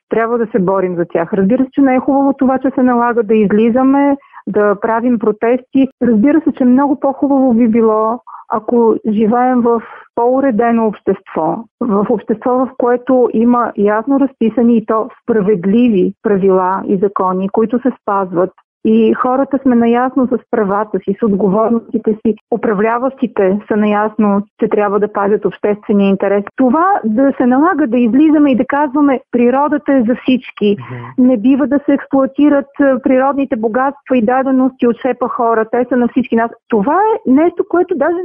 Трябва 0.09 0.37
да 0.37 0.47
се 0.47 0.59
борим 0.59 0.95
за 0.95 1.05
тях. 1.05 1.33
Разбира 1.33 1.63
се, 1.63 1.69
че 1.71 1.81
не 1.81 1.95
е 1.95 1.99
хубаво 1.99 2.33
това, 2.33 2.59
че 2.59 2.71
се 2.75 2.83
налага 2.83 3.23
да 3.23 3.35
излизаме, 3.35 4.17
да 4.47 4.75
правим 4.81 5.19
протести. 5.19 5.87
Разбира 6.01 6.41
се, 6.41 6.51
че 6.51 6.65
много 6.65 6.99
по-хубаво 6.99 7.53
би 7.53 7.67
било, 7.67 8.19
ако 8.49 8.95
живеем 9.07 9.61
в 9.61 9.81
по-уредено 10.15 10.87
общество, 10.87 11.63
в 11.81 12.05
общество, 12.09 12.51
в 12.51 12.69
което 12.77 13.29
има 13.33 13.71
ясно 13.77 14.19
разписани 14.19 14.77
и 14.77 14.85
то 14.85 15.09
справедливи 15.23 16.13
правила 16.23 16.83
и 16.87 16.97
закони, 16.97 17.49
които 17.49 17.79
се 17.81 17.91
спазват, 18.01 18.51
и 18.85 19.13
хората 19.13 19.59
сме 19.61 19.75
наясно 19.75 20.27
с 20.27 20.37
правата 20.51 20.99
си, 20.99 21.15
с 21.19 21.25
отговорностите 21.25 22.17
си. 22.25 22.35
Управляващите 22.55 23.59
са 23.67 23.77
наясно, 23.77 24.41
че 24.59 24.69
трябва 24.69 24.99
да 24.99 25.13
пазят 25.13 25.45
обществения 25.45 26.09
интерес. 26.09 26.43
Това 26.55 26.99
да 27.03 27.33
се 27.37 27.45
налага 27.45 27.87
да 27.87 27.97
излизаме 27.97 28.51
и 28.51 28.55
да 28.55 28.65
казваме 28.65 29.19
природата 29.31 29.93
е 29.93 30.03
за 30.07 30.15
всички. 30.15 30.77
Не 31.17 31.37
бива 31.37 31.67
да 31.67 31.79
се 31.85 31.93
експлуатират 31.93 32.65
природните 33.03 33.55
богатства 33.55 34.17
и 34.17 34.25
дадености 34.25 34.87
от 34.87 34.97
шепа 35.01 35.29
хора. 35.29 35.65
Те 35.71 35.85
са 35.89 35.97
на 35.97 36.07
всички 36.07 36.35
нас. 36.35 36.51
Това 36.67 36.95
е 36.95 37.31
нещо, 37.31 37.63
което 37.69 37.95
даже 37.95 38.17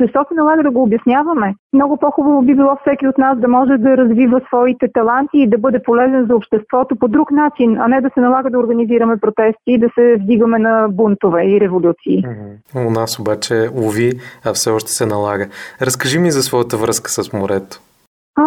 защо 0.00 0.24
се 0.28 0.34
налага 0.34 0.62
да 0.62 0.70
го 0.70 0.82
обясняваме. 0.82 1.54
Много 1.72 1.96
по-хубаво 1.96 2.42
би 2.42 2.54
било 2.54 2.76
всеки 2.80 3.08
от 3.08 3.18
нас 3.18 3.38
да 3.38 3.48
може 3.48 3.78
да 3.78 3.96
развива 3.96 4.40
своите 4.46 4.88
таланти 4.92 5.38
и 5.38 5.46
да 5.46 5.58
бъде 5.58 5.82
полезен 5.82 6.26
за 6.26 6.36
обществото 6.36 6.96
по 6.96 7.08
друг 7.08 7.30
начин, 7.30 7.76
а 7.80 7.88
не 7.88 8.00
да 8.00 8.10
се 8.14 8.20
налага 8.20 8.50
да 8.50 8.58
организираме 8.58 9.16
протести 9.16 9.77
да 9.78 9.88
се 9.94 10.16
вдигаме 10.20 10.58
на 10.58 10.88
бунтове 10.88 11.44
и 11.44 11.60
революции. 11.60 12.24
У 12.74 12.90
нас 12.90 13.18
обаче, 13.18 13.68
уви, 13.74 14.12
а 14.44 14.52
все 14.52 14.70
още 14.70 14.90
се 14.90 15.06
налага. 15.06 15.48
Разкажи 15.82 16.18
ми 16.18 16.30
за 16.30 16.42
своята 16.42 16.76
връзка 16.76 17.10
с 17.10 17.32
морето. 17.32 17.80
А, 18.36 18.44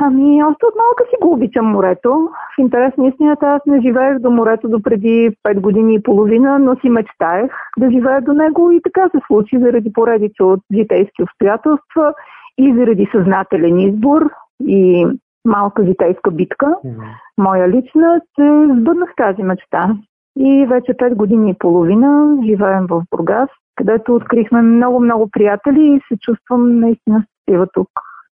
ами, 0.00 0.44
още 0.44 0.66
от 0.66 0.74
малка 0.76 1.04
си 1.10 1.16
го 1.22 1.32
обичам 1.32 1.66
морето. 1.66 2.28
В 2.56 2.60
интерес 2.60 2.96
на 2.96 3.08
истината 3.08 3.46
аз 3.46 3.62
не 3.66 3.80
живеех 3.80 4.18
до 4.18 4.30
морето 4.30 4.68
до 4.68 4.82
преди 4.82 5.30
5 5.48 5.60
години 5.60 5.94
и 5.94 6.02
половина, 6.02 6.58
но 6.58 6.76
си 6.76 6.88
мечтаех 6.88 7.52
да 7.78 7.90
живея 7.90 8.22
до 8.22 8.32
него 8.32 8.70
и 8.70 8.82
така 8.82 9.08
се 9.08 9.20
случи 9.26 9.58
заради 9.58 9.92
поредица 9.92 10.44
от 10.44 10.60
житейски 10.74 11.22
обстоятелства 11.22 12.14
и 12.58 12.74
заради 12.74 13.08
съзнателен 13.12 13.78
избор 13.78 14.30
и 14.66 15.06
малка 15.44 15.84
житейска 15.84 16.30
битка, 16.30 16.66
mm-hmm. 16.66 17.04
моя 17.38 17.68
лична, 17.68 18.20
се 18.36 18.66
сбъднах 18.80 19.10
тази 19.16 19.42
мечта. 19.42 19.96
И 20.36 20.66
вече 20.66 20.92
5 20.92 21.14
години 21.14 21.50
и 21.50 21.58
половина 21.58 22.38
живеем 22.44 22.86
в 22.86 23.02
Бургас, 23.10 23.48
където 23.76 24.14
открихме 24.14 24.62
много-много 24.62 25.30
приятели 25.30 25.82
и 25.82 26.00
се 26.08 26.18
чувствам 26.20 26.80
наистина 26.80 27.22
щастлива 27.22 27.66
тук. 27.72 27.88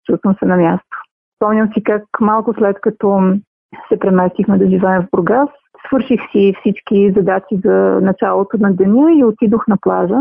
Чувствам 0.07 0.35
се 0.38 0.47
на 0.47 0.57
място. 0.57 0.97
Спомням 1.37 1.73
си 1.73 1.83
как 1.83 2.02
малко 2.21 2.55
след 2.55 2.81
като 2.81 3.21
се 3.88 3.99
преместихме 3.99 4.59
да 4.59 4.71
живеем 4.71 5.02
в 5.02 5.09
Бургас, 5.12 5.49
свърших 5.87 6.21
си 6.33 6.55
всички 6.61 7.12
задачи 7.17 7.61
за 7.64 7.99
началото 8.02 8.57
на 8.61 8.73
деня 8.73 9.12
и 9.12 9.25
отидох 9.25 9.69
на 9.69 9.76
плажа. 9.81 10.21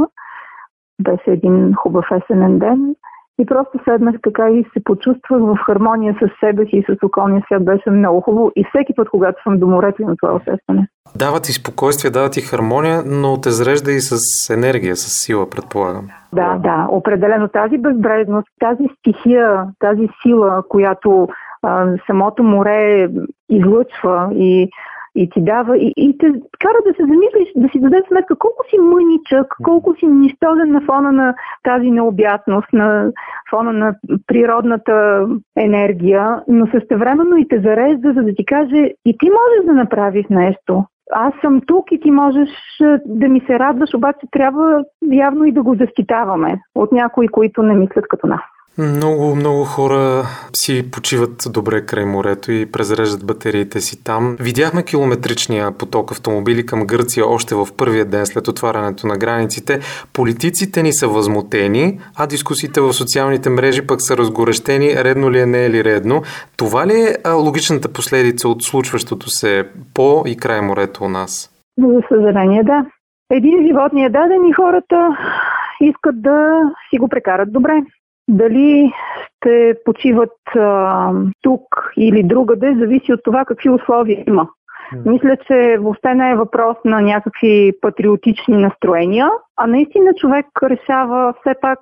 Беше 1.02 1.32
един 1.32 1.74
хубав 1.74 2.06
есенен 2.12 2.60
ден 2.60 2.96
и 3.40 3.46
просто 3.46 3.80
седнах 3.84 4.16
така 4.24 4.50
и 4.50 4.66
се 4.74 4.84
почувствах 4.84 5.42
в 5.42 5.58
хармония 5.66 6.16
с 6.22 6.30
себе 6.40 6.66
си 6.66 6.72
и 6.78 6.84
с 6.84 7.04
околния 7.04 7.44
свят. 7.46 7.66
Беше 7.66 7.90
много 7.90 8.22
хубаво 8.22 8.52
и 8.56 8.66
всеки 8.70 8.94
път, 8.96 9.10
когато 9.10 9.44
съм 9.44 9.60
до 9.60 9.68
морето, 9.68 10.02
на 10.02 10.16
това 10.22 10.36
усещане. 10.36 10.88
Дава 11.16 11.40
ти 11.40 11.54
спокойствие, 11.54 12.12
дава 12.12 12.30
ти 12.30 12.42
хармония, 12.42 13.04
но 13.06 13.42
те 13.42 13.50
зарежда 13.50 13.92
и 13.92 14.00
с 14.00 14.18
енергия, 14.54 14.96
с 14.96 15.26
сила, 15.26 15.50
предполагам. 15.50 16.08
Да, 16.34 16.58
да, 16.64 16.88
определено 16.92 17.48
тази 17.48 17.78
безбрежност, 17.78 18.48
тази 18.60 18.84
стихия, 19.00 19.66
тази 19.80 20.10
сила, 20.22 20.64
която 20.70 21.28
а, 21.64 21.88
самото 22.08 22.44
море 22.44 23.10
излъчва 23.50 24.30
и 24.34 24.70
и 25.18 25.30
ти 25.30 25.42
дава 25.42 25.78
и, 25.78 25.94
и 25.98 26.18
те 26.18 26.26
кара 26.60 26.80
да 26.88 26.94
се 26.94 27.02
замислиш, 27.02 27.50
да 27.56 27.70
си 27.70 27.80
дадеш 27.80 28.02
сметка 28.08 28.36
колко 28.36 28.64
си 28.70 28.78
мъничък, 28.80 29.48
колко 29.64 29.96
си 29.96 30.08
нищожен 30.08 30.72
на 30.72 30.82
фона 30.82 31.12
на 31.12 31.36
тази 31.64 31.92
необятност, 31.92 32.74
на 32.74 33.12
фона 33.50 33.74
на 33.74 33.96
природната 34.28 35.28
енергия, 35.58 36.44
но 36.48 36.68
същевременно 36.68 37.38
и 37.38 37.48
те 37.48 37.60
зарежда, 37.60 38.14
за 38.14 38.22
да 38.24 38.36
ти 38.36 38.46
каже 38.46 38.92
и 39.06 39.18
ти 39.18 39.30
можеш 39.30 39.66
да 39.66 39.74
направиш 39.74 40.26
нещо. 40.30 40.86
Аз 41.12 41.34
съм 41.42 41.62
тук 41.68 41.92
и 41.92 42.00
ти 42.00 42.12
можеш 42.12 42.50
да 43.06 43.28
ми 43.28 43.42
се 43.48 43.60
радваш, 43.60 43.94
обаче 43.94 44.28
трябва 44.32 44.84
явно 45.12 45.46
и 45.46 45.52
да 45.52 45.64
го 45.64 45.76
защитаваме 45.76 46.60
от 46.76 46.92
някои, 46.92 47.28
които 47.28 47.64
не 47.64 47.74
мислят 47.74 48.08
като 48.08 48.28
нас. 48.28 48.42
Много, 48.80 49.36
много 49.36 49.64
хора 49.64 50.24
си 50.54 50.92
почиват 50.92 51.48
добре 51.54 51.86
край 51.86 52.06
морето 52.06 52.52
и 52.52 52.72
презреждат 52.72 53.26
батериите 53.26 53.80
си 53.82 54.04
там. 54.04 54.38
Видяхме 54.40 54.84
километричния 54.84 55.72
поток 55.72 56.12
автомобили 56.12 56.66
към 56.66 56.86
Гърция 56.86 57.28
още 57.28 57.56
в 57.56 57.68
първия 57.78 58.06
ден 58.06 58.26
след 58.26 58.48
отварянето 58.48 59.08
на 59.08 59.18
границите. 59.18 59.80
Политиците 60.14 60.84
ни 60.84 60.94
са 60.94 61.08
възмутени, 61.08 62.00
а 62.18 62.28
дискусиите 62.28 62.82
в 62.82 62.94
социалните 62.94 63.50
мрежи 63.50 63.88
пък 63.88 64.02
са 64.02 64.18
разгорещени, 64.18 64.96
редно 64.96 65.32
ли 65.32 65.40
е, 65.40 65.46
не 65.46 65.66
е 65.66 65.70
ли 65.70 65.84
редно. 65.84 66.22
Това 66.58 66.88
ли 66.88 67.16
е 67.26 67.30
логичната 67.32 67.94
последица 67.94 68.50
от 68.50 68.64
случващото 68.64 69.30
се 69.30 69.70
по 69.94 70.24
и 70.28 70.38
край 70.38 70.62
морето 70.62 71.04
у 71.04 71.10
нас? 71.10 71.50
За 71.80 72.02
съжаление, 72.10 72.64
да. 72.64 72.86
Един 73.32 73.68
живот 73.68 73.94
ни 73.94 74.06
е 74.06 74.10
даден 74.10 74.46
и 74.46 74.54
хората 74.54 75.18
искат 75.82 76.22
да 76.22 76.62
си 76.90 76.98
го 76.98 77.10
прекарат 77.10 77.54
добре. 77.54 77.84
Дали 78.30 78.94
ще 79.26 79.76
почиват 79.86 80.38
а, 80.56 81.12
тук 81.42 81.92
или 81.98 82.24
другаде, 82.24 82.76
зависи 82.80 83.14
от 83.14 83.20
това 83.24 83.46
какви 83.46 83.70
условия 83.70 84.24
има. 84.28 84.48
Мисля, 85.06 85.38
че 85.48 85.78
въобще 85.80 86.16
не 86.16 86.32
е 86.32 86.36
въпрос 86.36 86.78
на 86.86 87.02
някакви 87.02 87.74
патриотични 87.82 88.58
настроения, 88.58 89.30
а 89.58 89.68
наистина 89.68 90.14
човек 90.14 90.46
решава 90.64 91.34
все 91.42 91.56
пак 91.62 91.80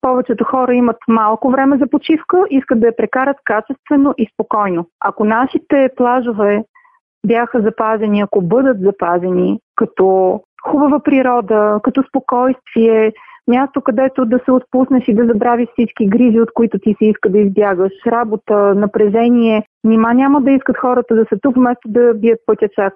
повечето 0.00 0.44
хора 0.44 0.74
имат 0.74 0.96
малко 1.08 1.50
време 1.50 1.78
за 1.78 1.86
почивка, 1.90 2.44
искат 2.50 2.80
да 2.80 2.86
я 2.86 2.96
прекарат 2.96 3.36
качествено 3.44 4.14
и 4.18 4.28
спокойно. 4.34 4.86
Ако 5.00 5.24
нашите 5.24 5.90
плажове 5.96 6.64
бяха 7.26 7.60
запазени, 7.60 8.20
ако 8.20 8.42
бъдат 8.42 8.80
запазени 8.80 9.58
като 9.76 10.40
хубава 10.66 11.00
природа, 11.00 11.80
като 11.82 12.02
спокойствие, 12.02 13.12
място, 13.48 13.80
където 13.80 14.24
да 14.24 14.40
се 14.44 14.52
отпуснеш 14.52 15.08
и 15.08 15.14
да 15.14 15.24
забравиш 15.24 15.68
всички 15.72 16.06
грижи, 16.06 16.40
от 16.40 16.52
които 16.54 16.78
ти 16.78 16.94
си 16.98 17.04
иска 17.04 17.30
да 17.30 17.38
избягаш, 17.38 17.92
работа, 18.06 18.74
напрежение. 18.74 19.66
Нима 19.84 20.12
няма 20.12 20.40
да 20.40 20.50
искат 20.50 20.76
хората 20.76 21.14
да 21.14 21.24
са 21.28 21.38
тук, 21.42 21.56
вместо 21.56 21.88
да 21.88 22.14
бият 22.14 22.40
пътя 22.46 22.68
чак 22.68 22.94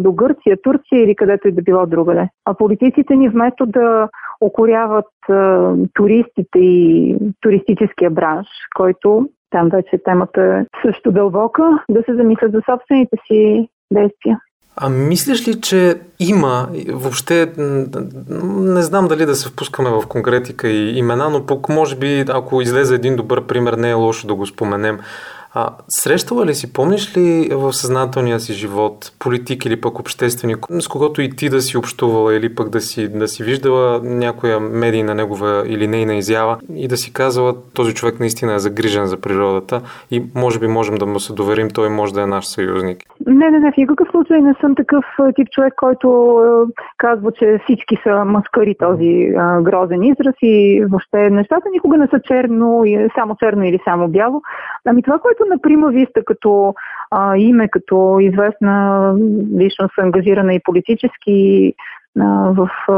до 0.00 0.12
Гърция, 0.12 0.56
Турция 0.62 1.04
или 1.04 1.14
където 1.14 1.48
и 1.48 1.52
да 1.52 1.62
било 1.62 1.86
другаде. 1.86 2.28
А 2.44 2.54
политиците 2.54 3.16
ни 3.16 3.28
вместо 3.28 3.66
да 3.66 4.08
окоряват 4.40 5.06
туристите 5.94 6.58
и 6.58 7.16
туристическия 7.40 8.10
бранш, 8.10 8.46
който 8.76 9.28
там 9.50 9.68
вече 9.68 9.98
темата 10.04 10.42
е 10.42 10.66
също 10.86 11.12
дълбока, 11.12 11.84
да 11.90 12.02
се 12.02 12.14
замислят 12.14 12.52
за 12.52 12.60
собствените 12.70 13.16
си 13.26 13.68
действия. 13.92 14.38
А 14.76 14.88
мислиш 14.88 15.48
ли, 15.48 15.60
че 15.60 15.96
има 16.20 16.68
въобще, 16.88 17.52
не 17.58 18.82
знам 18.82 19.08
дали 19.08 19.26
да 19.26 19.36
се 19.36 19.48
впускаме 19.48 19.90
в 19.90 20.02
конкретика 20.08 20.68
и 20.68 20.98
имена, 20.98 21.30
но 21.30 21.46
пък 21.46 21.68
може 21.68 21.96
би, 21.96 22.24
ако 22.28 22.60
излезе 22.60 22.94
един 22.94 23.16
добър 23.16 23.46
пример, 23.46 23.72
не 23.72 23.90
е 23.90 23.94
лошо 23.94 24.26
да 24.26 24.34
го 24.34 24.46
споменем. 24.46 24.98
А, 25.56 25.68
срещала 25.88 26.46
ли 26.46 26.54
си, 26.54 26.72
помниш 26.72 27.16
ли 27.16 27.48
в 27.52 27.72
съзнателния 27.72 28.40
си 28.40 28.52
живот 28.52 29.12
политик 29.18 29.64
или 29.64 29.80
пък 29.80 29.98
общественик, 29.98 30.58
с 30.70 30.88
когото 30.88 31.22
и 31.22 31.30
ти 31.30 31.48
да 31.48 31.60
си 31.60 31.76
общувала 31.76 32.34
или 32.34 32.54
пък 32.54 32.68
да 32.68 32.80
си, 32.80 33.18
да 33.18 33.28
си 33.28 33.44
виждала 33.44 34.00
някоя 34.02 34.60
медийна 34.60 35.14
негова 35.14 35.62
или 35.66 35.86
нейна 35.86 36.14
изява 36.14 36.58
и 36.74 36.88
да 36.88 36.96
си 36.96 37.12
казала, 37.12 37.54
този 37.74 37.94
човек 37.94 38.20
наистина 38.20 38.54
е 38.54 38.58
загрижен 38.58 39.06
за 39.06 39.20
природата 39.20 39.80
и 40.10 40.22
може 40.34 40.58
би 40.58 40.66
можем 40.66 40.94
да 40.94 41.06
му 41.06 41.20
се 41.20 41.32
доверим, 41.32 41.68
той 41.70 41.88
може 41.88 42.14
да 42.14 42.22
е 42.22 42.26
наш 42.26 42.46
съюзник? 42.46 42.98
Не, 43.26 43.50
не, 43.50 43.58
не, 43.58 43.72
в 43.72 43.76
никакъв 43.76 44.08
случай 44.10 44.40
не 44.40 44.54
съм 44.60 44.74
такъв 44.74 45.04
тип 45.34 45.48
човек, 45.50 45.74
който 45.76 46.06
е, 46.68 46.72
казва, 46.98 47.32
че 47.32 47.60
всички 47.64 47.96
са 48.02 48.24
маскари 48.24 48.76
този 48.78 49.10
е, 49.10 49.34
грозен 49.62 50.02
израз 50.02 50.34
и 50.42 50.84
въобще 50.90 51.30
нещата 51.30 51.68
никога 51.72 51.96
не 51.96 52.06
са 52.06 52.20
черно, 52.20 52.84
само 53.14 53.36
черно 53.36 53.64
или 53.64 53.78
само 53.84 54.08
бяло. 54.08 54.42
Ами 54.84 55.02
това, 55.02 55.18
което 55.18 55.43
на 55.50 55.58
Прима 55.62 55.90
Виста 55.90 56.24
като 56.24 56.74
а, 57.10 57.36
име, 57.36 57.68
като 57.68 58.18
известна 58.20 59.14
личност, 59.58 59.98
ангажирана 59.98 60.54
и 60.54 60.62
политически 60.64 61.72
а, 62.20 62.24
в 62.56 62.68
а, 62.88 62.92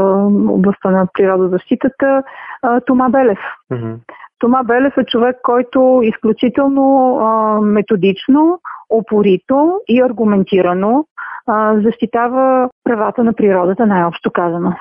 областта 0.51 0.91
на 0.91 1.07
природозащитата, 1.13 2.23
а, 2.61 2.81
Тома 2.81 3.09
Белев. 3.09 3.39
Mm-hmm. 3.71 3.95
Тома 4.39 4.63
Белев 4.63 4.93
е 4.97 5.05
човек, 5.05 5.35
който 5.43 5.99
изключително 6.03 7.17
а, 7.17 7.61
методично, 7.61 8.59
опорито 8.89 9.79
и 9.87 10.01
аргументирано 10.01 11.05
а, 11.47 11.79
защитава 11.81 12.69
правата 12.83 13.23
на 13.23 13.33
природата, 13.33 13.85
най-общо 13.85 14.31
казано. 14.31 14.73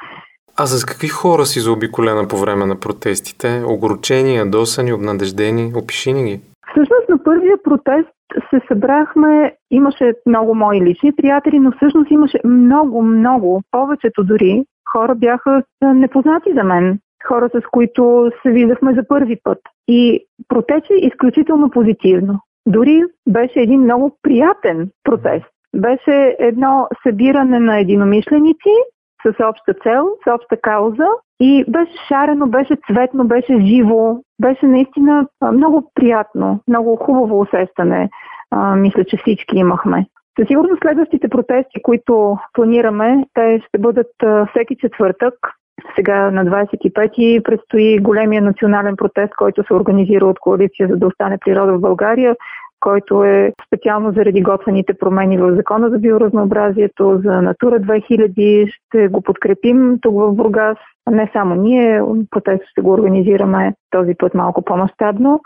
А 0.59 0.67
с 0.67 0.85
какви 0.85 1.09
хора 1.09 1.47
си 1.47 1.61
заобиколена 1.61 2.29
по 2.29 2.37
време 2.37 2.67
на 2.67 2.81
протестите? 2.81 3.63
Огорчени, 3.67 4.37
ядосани, 4.37 4.93
обнадеждени? 4.93 5.73
Опиши 5.77 6.13
ни 6.13 6.25
ги. 6.25 6.41
Всъщност 6.71 7.16
първия 7.27 7.57
протест 7.63 8.17
се 8.51 8.61
събрахме, 8.69 9.55
имаше 9.71 10.13
много 10.27 10.55
мои 10.55 10.81
лични 10.81 11.13
приятели, 11.17 11.59
но 11.59 11.73
всъщност 11.73 12.11
имаше 12.11 12.39
много, 12.45 13.03
много, 13.03 13.63
повечето 13.71 14.25
дори 14.25 14.65
хора 14.93 15.15
бяха 15.15 15.63
непознати 15.83 16.53
за 16.57 16.65
мен. 16.65 16.99
Хора, 17.29 17.49
с 17.55 17.61
които 17.73 18.31
се 18.43 18.51
виждахме 18.51 18.95
за 18.95 19.09
първи 19.09 19.37
път. 19.45 19.59
И 19.89 20.27
протече 20.49 20.93
изключително 20.95 21.71
позитивно. 21.71 22.41
Дори 22.67 23.03
беше 23.29 23.61
един 23.61 23.81
много 23.81 24.17
приятен 24.23 24.91
протест. 25.05 25.47
Беше 25.77 26.37
едно 26.39 26.89
събиране 27.07 27.59
на 27.59 27.81
единомишленици 27.81 28.75
с 29.33 29.49
обща 29.49 29.75
цел, 29.83 30.09
с 30.25 30.35
обща 30.35 30.57
кауза 30.57 31.07
и 31.41 31.65
беше 31.69 32.07
шарено, 32.09 32.47
беше 32.47 32.77
цветно, 32.91 33.25
беше 33.25 33.61
живо, 33.61 34.19
беше 34.41 34.67
наистина 34.67 35.27
много 35.53 35.91
приятно, 35.95 36.61
много 36.69 36.97
хубаво 36.97 37.41
усещане. 37.41 38.11
А, 38.51 38.77
мисля, 38.77 39.05
че 39.05 39.17
всички 39.17 39.57
имахме. 39.57 40.07
Със 40.39 40.49
сигурност 40.49 40.83
следващите 40.83 41.29
протести, 41.29 41.83
които 41.83 42.39
планираме, 42.53 43.25
те 43.35 43.63
ще 43.69 43.79
бъдат 43.79 44.13
всеки 44.51 44.77
четвъртък. 44.77 45.35
Сега 45.95 46.31
на 46.31 46.45
25-ти 46.45 47.41
предстои 47.45 47.99
големия 47.99 48.43
национален 48.43 48.97
протест, 48.97 49.35
който 49.37 49.65
се 49.67 49.75
организира 49.75 50.27
от 50.27 50.39
коалиция 50.39 50.89
за 50.89 50.97
да 50.97 51.07
остане 51.07 51.39
природа 51.39 51.73
в 51.73 51.81
България 51.81 52.37
който 52.81 53.25
е 53.25 53.53
специално 53.67 54.13
заради 54.13 54.43
готвените 54.43 54.95
промени 54.95 55.39
в 55.39 55.57
Закона 55.57 55.91
за 55.91 55.99
биоразнообразието, 55.99 57.21
за 57.25 57.43
Натура 57.43 57.81
2000. 57.81 58.71
Ще 58.73 59.09
го 59.09 59.23
подкрепим 59.23 59.99
тук 60.01 60.15
в 60.15 60.33
Бургас. 60.33 60.79
Не 61.11 61.31
само 61.33 61.55
ние, 61.55 62.03
протест 62.31 62.63
ще 62.71 62.81
го 62.81 62.93
организираме 62.93 63.75
този 63.91 64.15
път 64.19 64.35
малко 64.35 64.63
по-масштабно 64.63 65.41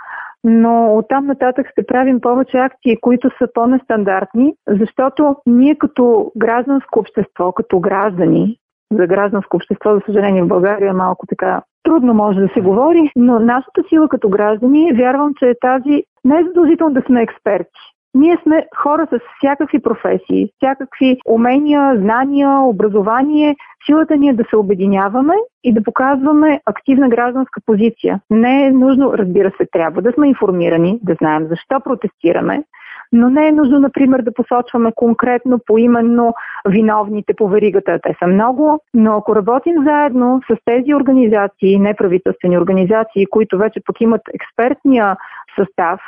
но 0.45 0.97
оттам 0.97 1.27
нататък 1.27 1.67
ще 1.73 1.87
правим 1.87 2.21
повече 2.21 2.57
акции, 2.59 3.01
които 3.01 3.31
са 3.39 3.49
по-нестандартни, 3.55 4.55
защото 4.69 5.37
ние 5.47 5.75
като 5.75 6.33
гражданско 6.37 6.99
общество, 6.99 7.53
като 7.53 7.81
граждани, 7.81 8.57
за 8.93 9.07
гражданско 9.07 9.57
общество, 9.57 9.95
за 9.95 10.01
съжаление 10.07 10.43
в 10.43 10.49
България 10.49 10.91
е 10.91 10.93
малко 10.93 11.27
така 11.27 11.63
трудно 11.83 12.15
може 12.15 12.41
да 12.41 12.49
се 12.55 12.61
говори, 12.61 13.11
но 13.17 13.39
нашата 13.39 13.83
сила 13.89 14.09
като 14.09 14.29
граждани, 14.29 14.93
вярвам, 14.93 15.35
че 15.39 15.49
е 15.49 15.59
тази 15.61 16.03
не 16.25 16.39
е 16.39 16.45
задължително 16.45 16.95
да 16.95 17.03
сме 17.07 17.23
експерти. 17.23 17.81
Ние 18.15 18.37
сме 18.43 18.67
хора 18.77 19.07
с 19.13 19.21
всякакви 19.39 19.83
професии, 19.83 20.51
всякакви 20.57 21.19
умения, 21.29 21.97
знания, 21.97 22.61
образование. 22.61 23.57
Силата 23.87 24.17
ни 24.17 24.29
е 24.29 24.33
да 24.33 24.45
се 24.51 24.57
обединяваме 24.57 25.35
и 25.65 25.73
да 25.75 25.83
показваме 25.83 26.61
активна 26.67 27.09
гражданска 27.09 27.61
позиция. 27.67 28.21
Не 28.31 28.67
е 28.67 28.71
нужно, 28.71 29.13
разбира 29.13 29.51
се, 29.51 29.67
трябва 29.73 30.03
да 30.03 30.13
сме 30.13 30.29
информирани, 30.29 30.99
да 31.03 31.15
знаем 31.15 31.47
защо 31.51 31.81
протестираме, 31.85 32.65
но 33.13 33.31
не 33.31 33.49
е 33.49 33.53
нужно, 33.53 33.79
например, 33.79 34.23
да 34.23 34.35
посочваме 34.35 34.93
конкретно, 34.97 35.59
поименно 35.67 36.35
виновните 36.69 37.35
по 37.35 37.49
веригата. 37.49 37.99
Те 38.03 38.17
са 38.19 38.27
много, 38.27 38.81
но 38.95 39.17
ако 39.17 39.37
работим 39.37 39.85
заедно 39.85 40.41
с 40.51 40.57
тези 40.65 40.95
организации, 40.95 41.79
неправителствени 41.79 42.59
организации, 42.59 43.27
които 43.27 43.59
вече 43.59 43.81
пък 43.87 44.01
имат 44.01 44.23
експертния 44.35 45.17
състав 45.59 46.01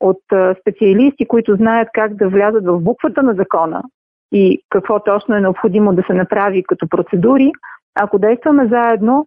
от 0.00 0.22
специалисти, 0.60 1.28
които 1.28 1.56
знаят 1.56 1.88
как 1.94 2.14
да 2.14 2.28
влязат 2.28 2.66
в 2.66 2.80
буквата 2.80 3.22
на 3.22 3.34
закона 3.34 3.82
и 4.32 4.62
какво 4.70 5.00
точно 5.00 5.36
е 5.36 5.40
необходимо 5.40 5.92
да 5.92 6.02
се 6.06 6.14
направи 6.14 6.62
като 6.62 6.88
процедури, 6.88 7.52
ако 8.00 8.18
действаме 8.18 8.66
заедно, 8.66 9.26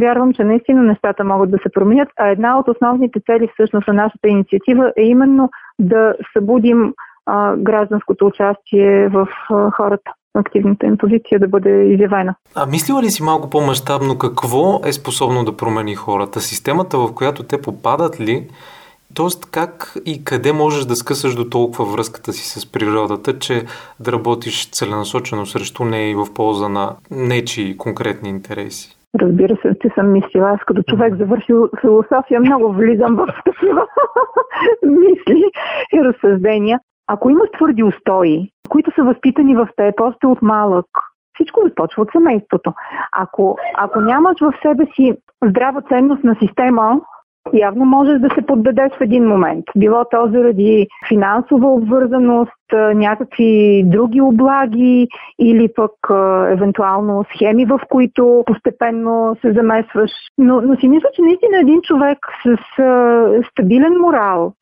вярвам, 0.00 0.32
че 0.32 0.44
наистина 0.44 0.82
нещата 0.82 1.24
могат 1.24 1.50
да 1.50 1.58
се 1.62 1.72
променят, 1.74 2.08
а 2.16 2.28
една 2.28 2.58
от 2.58 2.68
основните 2.68 3.20
цели 3.20 3.48
всъщност 3.52 3.88
на 3.88 3.94
нашата 3.94 4.28
инициатива 4.28 4.92
е 4.96 5.02
именно 5.02 5.50
да 5.78 6.14
събудим 6.32 6.94
а, 7.26 7.56
гражданското 7.56 8.26
участие 8.26 9.08
в 9.08 9.28
а, 9.50 9.70
хората 9.70 10.12
активната 10.34 10.86
им 10.86 10.98
позиция 10.98 11.40
да 11.40 11.48
бъде 11.48 11.84
изявена. 11.84 12.34
А 12.54 12.66
мислила 12.66 13.02
ли 13.02 13.10
си 13.10 13.22
малко 13.22 13.50
по-масштабно 13.50 14.18
какво 14.18 14.80
е 14.84 14.92
способно 14.92 15.44
да 15.44 15.56
промени 15.56 15.94
хората? 15.94 16.40
Системата, 16.40 16.98
в 16.98 17.14
която 17.14 17.42
те 17.42 17.62
попадат 17.62 18.20
ли? 18.20 18.48
Тоест, 19.14 19.50
как 19.50 19.96
и 20.04 20.24
къде 20.24 20.52
можеш 20.52 20.84
да 20.84 20.96
скъсаш 20.96 21.34
до 21.34 21.48
толкова 21.50 21.84
връзката 21.84 22.32
си 22.32 22.60
с 22.60 22.72
природата, 22.72 23.38
че 23.38 23.64
да 24.00 24.12
работиш 24.12 24.70
целенасочено 24.70 25.46
срещу 25.46 25.84
нея 25.84 26.10
и 26.10 26.14
в 26.14 26.34
полза 26.34 26.68
на 26.68 26.96
нечи 27.10 27.74
конкретни 27.78 28.28
интереси? 28.28 28.97
Разбира 29.20 29.56
се, 29.56 29.74
че 29.82 29.88
съм 29.94 30.12
мислила. 30.12 30.50
Аз 30.50 30.60
като 30.66 30.82
човек 30.82 31.14
завършил 31.16 31.68
философия 31.80 32.40
много 32.40 32.72
влизам 32.72 33.16
в 33.16 33.26
такива 33.44 33.86
мисли 34.82 35.44
и 35.94 36.04
разсъждения. 36.04 36.80
Ако 37.06 37.30
имаш 37.30 37.48
твърди 37.56 37.82
устои, 37.82 38.50
които 38.68 38.90
са 38.94 39.02
възпитани 39.02 39.56
в 39.56 39.68
теб 39.76 40.00
още 40.00 40.26
от 40.26 40.42
малък, 40.42 40.86
всичко 41.34 41.60
започва 41.68 42.02
от 42.02 42.08
семейството. 42.12 42.72
Ако, 43.12 43.58
ако 43.76 44.00
нямаш 44.00 44.36
в 44.40 44.52
себе 44.62 44.86
си 44.94 45.14
здрава 45.44 45.82
ценностна 45.82 46.36
система, 46.42 47.00
явно 47.54 47.84
можеш 47.84 48.20
да 48.20 48.28
се 48.34 48.46
поддадеш 48.46 48.92
в 48.98 49.00
един 49.00 49.24
момент. 49.24 49.64
Било 49.76 50.04
то 50.10 50.28
заради 50.32 50.86
финансова 51.08 51.68
обвързаност, 51.68 52.52
някакви 52.94 53.82
други 53.86 54.20
облаги 54.20 55.08
или 55.38 55.68
пък 55.76 55.92
евентуално 56.50 57.24
схеми, 57.34 57.64
в 57.64 57.80
които 57.88 58.44
постепенно 58.46 59.36
се 59.40 59.52
замесваш. 59.52 60.10
Но, 60.38 60.60
но 60.60 60.76
си 60.76 60.88
мисля, 60.88 61.08
че 61.14 61.22
наистина 61.22 61.60
един 61.60 61.80
човек 61.82 62.18
с 62.42 62.82
а, 62.82 63.26
стабилен 63.50 63.92
морал, 64.00 64.52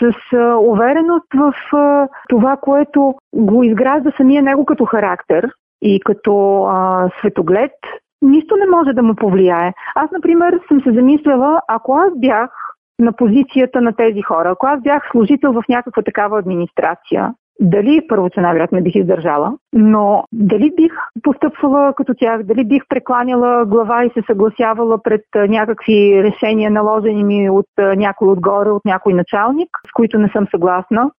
с 0.00 0.36
а, 0.36 0.56
увереност 0.56 1.26
в 1.34 1.54
а, 1.76 2.08
това, 2.28 2.56
което 2.56 3.14
го 3.34 3.64
изгражда 3.64 4.12
самия 4.16 4.42
него 4.42 4.64
като 4.64 4.84
характер 4.84 5.50
и 5.82 6.00
като 6.00 6.64
а, 6.64 7.08
светоглед, 7.18 7.72
нищо 8.22 8.56
не 8.56 8.76
може 8.76 8.92
да 8.92 9.02
му 9.02 9.14
повлияе. 9.14 9.72
Аз, 9.94 10.10
например, 10.10 10.60
съм 10.68 10.80
се 10.80 10.92
замисляла, 10.92 11.60
ако 11.68 11.94
аз 11.94 12.12
бях 12.16 12.50
на 12.98 13.12
позицията 13.12 13.80
на 13.80 13.92
тези 13.92 14.22
хора, 14.22 14.50
ако 14.50 14.66
аз 14.66 14.82
бях 14.82 15.08
служител 15.10 15.52
в 15.52 15.62
някаква 15.68 16.02
такава 16.02 16.38
администрация, 16.38 17.34
дали 17.60 18.06
първо, 18.08 18.30
че 18.30 18.40
най-вероятно 18.40 18.76
не 18.76 18.82
бих 18.82 18.94
издържала, 18.94 19.52
но 19.72 20.24
дали 20.32 20.72
бих 20.76 20.92
постъпвала 21.22 21.94
като 21.94 22.14
тях, 22.14 22.42
дали 22.42 22.64
бих 22.64 22.82
прекланяла 22.88 23.66
глава 23.66 24.04
и 24.04 24.10
се 24.10 24.22
съгласявала 24.26 25.02
пред 25.02 25.24
някакви 25.34 26.22
решения, 26.22 26.70
наложени 26.70 27.24
ми 27.24 27.50
от 27.50 27.66
някой 27.78 28.28
отгоре, 28.28 28.70
от 28.70 28.84
някой 28.84 29.12
началник, 29.12 29.68
с 29.88 29.92
които 29.92 30.18
не 30.18 30.28
съм 30.28 30.46
съгласна. 30.50 31.10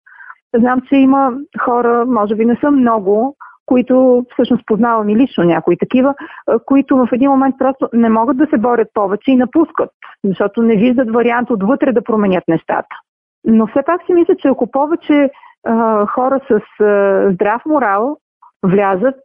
Знам, 0.57 0.81
че 0.81 0.95
има 0.95 1.33
хора, 1.61 2.05
може 2.05 2.35
би 2.35 2.45
не 2.45 2.55
са 2.55 2.71
много, 2.71 3.35
които 3.65 4.25
всъщност 4.33 4.65
познавам 4.65 5.09
и 5.09 5.15
лично 5.15 5.43
някои 5.43 5.77
такива, 5.77 6.13
които 6.65 6.97
в 6.97 7.07
един 7.11 7.29
момент 7.29 7.55
просто 7.59 7.89
не 7.93 8.09
могат 8.09 8.37
да 8.37 8.47
се 8.49 8.57
борят 8.57 8.87
повече 8.93 9.31
и 9.31 9.35
напускат, 9.35 9.89
защото 10.25 10.61
не 10.61 10.75
виждат 10.75 11.13
вариант 11.13 11.49
отвътре 11.49 11.91
да 11.91 12.03
променят 12.03 12.43
нещата. 12.47 12.95
Но 13.43 13.67
все 13.67 13.79
пак 13.85 14.01
си 14.05 14.13
мисля, 14.13 14.35
че 14.35 14.47
ако 14.47 14.71
повече 14.71 15.29
а, 15.67 16.05
хора 16.05 16.39
с 16.47 16.83
а, 16.83 17.31
здрав 17.33 17.61
морал 17.65 18.17
влязат, 18.63 19.19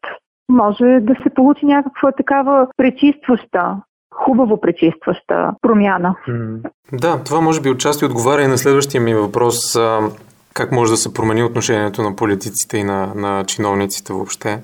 може 0.49 0.99
да 1.01 1.15
се 1.23 1.35
получи 1.35 1.67
някаква 1.67 2.13
такава 2.13 2.69
пречистваща 2.77 3.77
хубаво 4.15 4.61
пречистваща 4.61 5.53
промяна. 5.63 6.17
Да, 6.93 7.25
това 7.25 7.41
може 7.41 7.61
би 7.61 7.71
отчасти 7.71 8.05
отговаря 8.05 8.43
и 8.43 8.49
на 8.49 8.59
следващия 8.59 9.01
ми 9.01 9.15
въпрос 9.15 9.77
как 10.57 10.73
може 10.73 10.91
да 10.91 10.97
се 10.97 11.15
промени 11.15 11.43
отношението 11.43 12.03
на 12.03 12.17
политиците 12.17 12.79
и 12.79 12.85
на, 12.85 13.13
на 13.15 13.45
чиновниците 13.45 14.13
въобще 14.13 14.61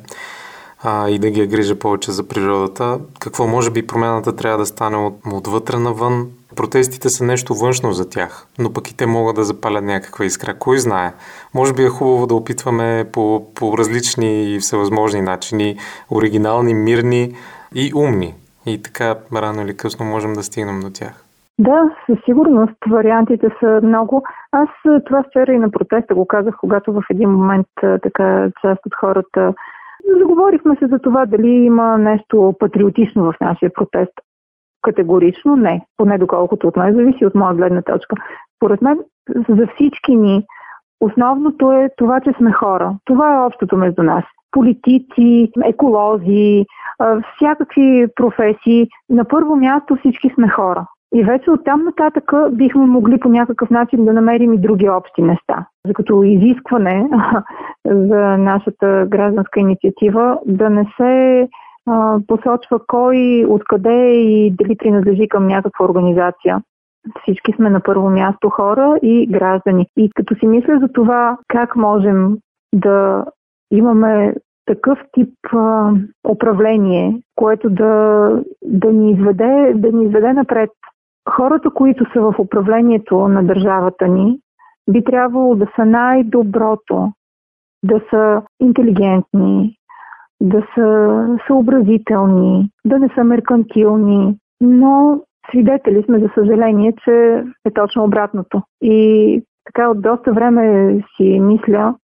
а, 0.83 1.09
и 1.09 1.19
да 1.19 1.31
ги 1.31 1.41
е 1.41 1.47
грижа 1.47 1.75
повече 1.75 2.13
за 2.13 2.29
природата. 2.29 2.99
Какво 3.19 3.47
може 3.47 3.71
би 3.71 3.87
промяната 3.87 4.37
трябва 4.37 4.59
да 4.59 4.67
стане 4.67 4.97
от, 4.97 5.15
отвътре 5.33 5.79
навън? 5.79 6.31
Протестите 6.57 7.11
са 7.11 7.25
нещо 7.25 7.55
външно 7.55 7.93
за 7.93 8.09
тях, 8.09 8.47
но 8.59 8.73
пък 8.73 8.91
и 8.91 8.97
те 8.97 9.07
могат 9.07 9.37
да 9.37 9.45
запалят 9.45 9.85
някаква 9.85 10.25
искра. 10.25 10.55
Кой 10.59 10.79
знае? 10.79 11.13
Може 11.55 11.73
би 11.73 11.85
е 11.85 11.89
хубаво 11.89 12.27
да 12.27 12.35
опитваме 12.35 13.09
по, 13.13 13.47
по 13.55 13.79
различни 13.79 14.55
и 14.55 14.61
всевъзможни 14.61 15.21
начини, 15.21 15.79
оригинални, 16.11 16.75
мирни 16.75 17.37
и 17.75 17.93
умни. 17.95 18.35
И 18.67 18.83
така 18.83 19.17
рано 19.35 19.63
или 19.63 19.77
късно 19.77 20.07
можем 20.07 20.33
да 20.33 20.43
стигнем 20.43 20.81
до 20.81 20.91
тях. 20.91 21.25
Да, 21.59 21.97
със 22.07 22.19
сигурност 22.25 22.77
вариантите 22.91 23.49
са 23.61 23.81
много. 23.83 24.23
Аз 24.53 24.69
това 25.05 25.23
вчера 25.23 25.53
и 25.53 25.59
на 25.59 25.71
протеста 25.71 26.15
го 26.15 26.27
казах, 26.27 26.55
когато 26.61 26.93
в 26.93 27.03
един 27.11 27.31
момент 27.31 27.67
така 28.03 28.51
част 28.63 28.87
от 28.87 28.95
хората 28.95 29.55
заговорихме 30.19 30.77
се 30.77 30.87
за 30.87 30.99
това 30.99 31.27
дали 31.27 31.49
има 31.49 31.99
нещо 31.99 32.55
патриотично 32.59 33.25
в 33.25 33.35
нашия 33.41 33.73
протест. 33.73 34.13
Категорично 34.83 35.57
не, 35.57 35.87
поне 35.97 36.19
доколкото 36.19 36.69
от 36.69 36.77
мен 36.77 36.95
зависи 36.95 37.27
от 37.27 37.35
моя 37.35 37.55
гледна 37.55 37.83
точка. 37.83 38.17
Поред 38.61 38.83
мен 38.83 38.99
за 39.49 39.67
всички 39.75 40.17
ни 40.17 40.45
основното 41.01 41.73
е 41.73 41.91
това, 41.97 42.21
че 42.21 42.33
сме 42.33 42.53
хора. 42.53 42.95
Това 43.05 43.35
е 43.35 43.47
общото 43.47 43.77
между 43.77 44.03
нас. 44.03 44.25
политици, 44.53 45.51
еколози, 45.65 46.67
всякакви 47.37 48.07
професии. 48.17 48.89
На 49.11 49.25
първо 49.25 49.57
място 49.57 49.97
всички 49.97 50.31
сме 50.35 50.49
хора. 50.49 50.87
И 51.15 51.25
вече 51.25 51.51
оттам 51.51 51.85
нататък 51.85 52.33
бихме 52.51 52.87
могли 52.87 53.21
по 53.21 53.29
някакъв 53.29 53.71
начин 53.71 54.05
да 54.05 54.13
намерим 54.13 54.53
и 54.53 54.59
други 54.59 54.89
общи 54.89 55.23
места. 55.23 55.67
За 55.87 55.95
като 55.95 56.23
изискване 56.23 57.09
за 57.87 58.37
нашата 58.39 59.07
гражданска 59.09 59.61
инициатива 59.61 60.39
да 60.47 60.71
не 60.71 60.87
се 60.97 61.49
а, 61.87 62.19
посочва 62.27 62.81
кой, 62.87 63.45
откъде 63.49 64.13
и 64.13 64.51
дали 64.51 64.77
принадлежи 64.77 65.29
към 65.29 65.47
някаква 65.47 65.85
организация. 65.85 66.63
Всички 67.23 67.53
сме 67.53 67.71
на 67.71 67.81
първо 67.81 68.11
място 68.11 68.51
хора 68.51 68.99
и 69.03 69.27
граждани. 69.27 69.87
И 69.97 70.11
като 70.15 70.35
си 70.35 70.47
мисля 70.47 70.79
за 70.81 70.89
това 70.89 71.39
как 71.49 71.77
можем 71.77 72.37
да 72.75 73.25
имаме 73.71 74.35
такъв 74.67 74.99
тип 75.13 75.35
а, 75.53 75.93
управление, 76.29 77.23
което 77.37 77.71
да, 77.71 78.29
да, 78.65 78.93
ни 78.93 79.13
изведе, 79.13 79.73
да 79.75 79.93
ни 79.93 80.05
изведе 80.05 80.33
напред. 80.33 80.71
Хората, 81.31 81.71
които 81.71 82.05
са 82.13 82.21
в 82.21 82.35
управлението 82.39 83.29
на 83.29 83.43
държавата 83.45 84.09
ни, 84.09 84.41
би 84.91 85.05
трябвало 85.05 85.55
да 85.55 85.67
са 85.77 85.85
най-доброто, 85.85 87.13
да 87.85 88.01
са 88.11 88.43
интелигентни, 88.61 89.77
да 90.43 90.67
са 90.75 91.27
съобразителни, 91.47 92.71
да 92.85 92.99
не 92.99 93.09
са 93.15 93.25
меркантилни, 93.25 94.37
но 94.61 95.21
свидетели 95.49 96.03
сме, 96.03 96.19
за 96.19 96.29
съжаление, 96.35 96.95
че 97.05 97.45
е 97.65 97.71
точно 97.75 98.05
обратното. 98.05 98.63
И 98.83 99.43
така 99.65 99.89
от 99.89 100.03
доста 100.03 100.33
време 100.33 100.95
си 101.17 101.41
мисля, 101.41 101.95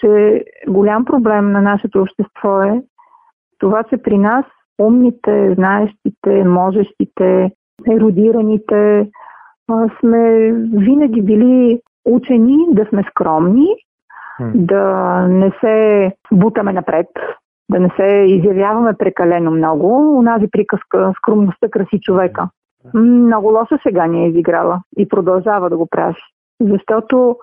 че 0.00 0.44
голям 0.68 1.04
проблем 1.04 1.52
на 1.52 1.62
нашето 1.62 2.00
общество 2.00 2.62
е 2.62 2.82
това, 3.58 3.82
че 3.82 3.96
при 3.96 4.18
нас 4.18 4.44
умните, 4.80 5.54
знаещите, 5.54 6.44
можещите, 6.44 7.52
еродираните 7.90 9.10
сме 9.98 10.52
винаги 10.72 11.22
били 11.22 11.80
учени 12.04 12.56
да 12.70 12.86
сме 12.86 13.04
скромни, 13.10 13.66
да 14.54 14.84
не 15.28 15.52
се 15.60 16.12
бутаме 16.32 16.72
напред, 16.72 17.06
да 17.70 17.80
не 17.80 17.90
се 17.96 18.06
изявяваме 18.06 18.94
прекалено 18.98 19.50
много. 19.50 20.18
Унази 20.18 20.48
приказка 20.50 21.12
скромността 21.16 21.68
краси 21.68 22.00
човека. 22.00 22.48
Много 22.94 23.48
лошо 23.48 23.78
сега 23.82 24.06
ни 24.06 24.24
е 24.24 24.28
изиграла 24.28 24.80
и 24.98 25.08
продължава 25.08 25.70
да 25.70 25.76
го 25.76 25.86
прави. 25.86 26.16
Защото 26.60 27.36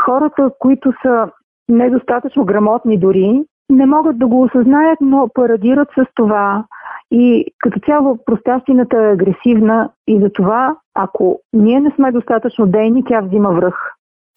хората, 0.00 0.50
които 0.58 0.92
са 1.02 1.28
недостатъчно 1.68 2.44
грамотни 2.44 2.98
дори, 2.98 3.44
не 3.70 3.86
могат 3.86 4.18
да 4.18 4.26
го 4.26 4.42
осъзнаят, 4.42 4.98
но 5.00 5.28
парадират 5.34 5.88
с 5.98 6.06
това. 6.14 6.64
И 7.10 7.44
като 7.58 7.80
цяло 7.80 8.18
простащината 8.26 8.96
е 8.96 9.12
агресивна 9.12 9.90
и 10.08 10.20
затова, 10.20 10.76
ако 10.94 11.40
ние 11.52 11.80
не 11.80 11.90
сме 11.90 12.12
достатъчно 12.12 12.66
дейни, 12.66 13.04
тя 13.04 13.20
взима 13.20 13.52
връх. 13.52 13.93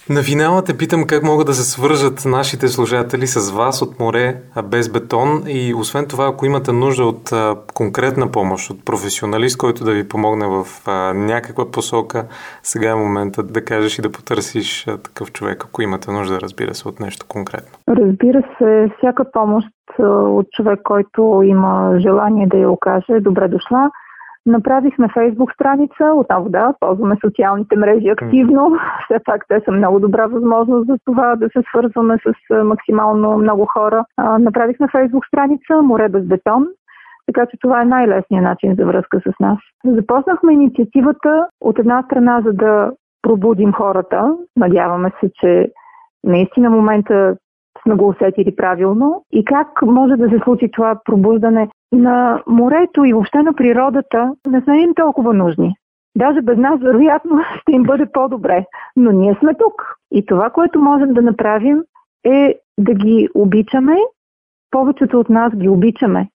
На 0.09 0.21
финала 0.23 0.63
те 0.63 0.77
питам 0.77 1.03
как 1.07 1.23
могат 1.23 1.47
да 1.47 1.53
се 1.53 1.71
свържат 1.71 2.25
нашите 2.25 2.67
служатели 2.67 3.27
с 3.27 3.51
вас 3.51 3.81
от 3.81 3.99
море 3.99 4.35
без 4.69 4.91
бетон 4.93 5.43
и 5.47 5.73
освен 5.73 6.05
това, 6.09 6.25
ако 6.27 6.45
имате 6.45 6.71
нужда 6.71 7.05
от 7.05 7.31
а, 7.31 7.55
конкретна 7.73 8.31
помощ, 8.31 8.69
от 8.69 8.85
професионалист, 8.85 9.57
който 9.57 9.83
да 9.83 9.91
ви 9.91 10.07
помогне 10.07 10.47
в 10.47 10.65
а, 10.87 11.13
някаква 11.13 11.71
посока, 11.71 12.25
сега 12.63 12.89
е 12.89 12.95
момента 12.95 13.43
да 13.43 13.65
кажеш 13.65 13.99
и 13.99 14.01
да 14.01 14.11
потърсиш 14.11 14.87
а, 14.87 14.97
такъв 14.97 15.31
човек, 15.31 15.63
ако 15.67 15.81
имате 15.81 16.11
нужда, 16.11 16.41
разбира 16.41 16.73
се, 16.73 16.87
от 16.87 16.99
нещо 16.99 17.25
конкретно. 17.29 17.77
Разбира 17.89 18.41
се, 18.57 18.89
всяка 18.97 19.31
помощ 19.31 19.67
от 19.99 20.47
човек, 20.51 20.79
който 20.83 21.41
има 21.43 21.99
желание 21.99 22.47
да 22.47 22.57
я 22.57 22.71
окаже, 22.71 23.19
добре 23.21 23.47
дошла. 23.47 23.89
Направихме 24.47 25.07
фейсбук 25.13 25.53
страница, 25.53 26.13
отново 26.15 26.49
да, 26.49 26.73
ползваме 26.79 27.15
социалните 27.25 27.77
мрежи 27.77 28.07
активно. 28.07 28.77
Все 29.05 29.19
пак 29.25 29.45
те 29.47 29.61
са 29.65 29.71
много 29.71 29.99
добра 29.99 30.25
възможност 30.25 30.87
за 30.87 30.97
това 31.05 31.35
да 31.35 31.49
се 31.49 31.61
свързваме 31.69 32.17
с 32.25 32.63
максимално 32.63 33.37
много 33.37 33.65
хора. 33.65 34.05
Направихме 34.39 34.87
фейсбук 34.91 35.25
страница 35.25 35.81
Море 35.81 36.09
без 36.09 36.25
бетон, 36.25 36.67
така 37.25 37.45
че 37.45 37.57
това 37.61 37.81
е 37.81 37.85
най-лесният 37.85 38.43
начин 38.43 38.75
за 38.75 38.85
връзка 38.85 39.19
с 39.19 39.39
нас. 39.39 39.57
Започнахме 39.85 40.53
инициативата 40.53 41.47
от 41.61 41.79
една 41.79 42.03
страна, 42.03 42.41
за 42.45 42.53
да 42.53 42.91
пробудим 43.21 43.73
хората. 43.73 44.37
Надяваме 44.55 45.11
се, 45.19 45.31
че 45.41 45.71
наистина 46.23 46.69
момента 46.69 47.37
сме 47.83 47.95
го 47.95 48.07
усетили 48.07 48.55
правилно 48.55 49.23
и 49.31 49.45
как 49.45 49.67
може 49.81 50.15
да 50.15 50.29
се 50.29 50.39
случи 50.43 50.71
това 50.71 50.99
пробуждане 51.05 51.69
на 51.91 52.43
морето 52.47 53.05
и 53.05 53.13
въобще 53.13 53.37
на 53.37 53.53
природата 53.53 54.33
не 54.47 54.61
сме 54.61 54.81
им 54.81 54.93
толкова 54.95 55.33
нужни. 55.33 55.75
Даже 56.17 56.41
без 56.41 56.57
нас, 56.57 56.79
вероятно, 56.81 57.39
ще 57.61 57.71
им 57.71 57.83
бъде 57.83 58.05
по-добре. 58.05 58.65
Но 58.95 59.11
ние 59.11 59.35
сме 59.39 59.53
тук. 59.53 59.97
И 60.11 60.25
това, 60.25 60.49
което 60.49 60.81
можем 60.81 61.13
да 61.13 61.21
направим, 61.21 61.83
е 62.25 62.55
да 62.79 62.93
ги 62.93 63.29
обичаме. 63.35 63.95
Повечето 64.71 65.19
от 65.19 65.29
нас 65.29 65.55
ги 65.55 65.69
обичаме. 65.69 66.29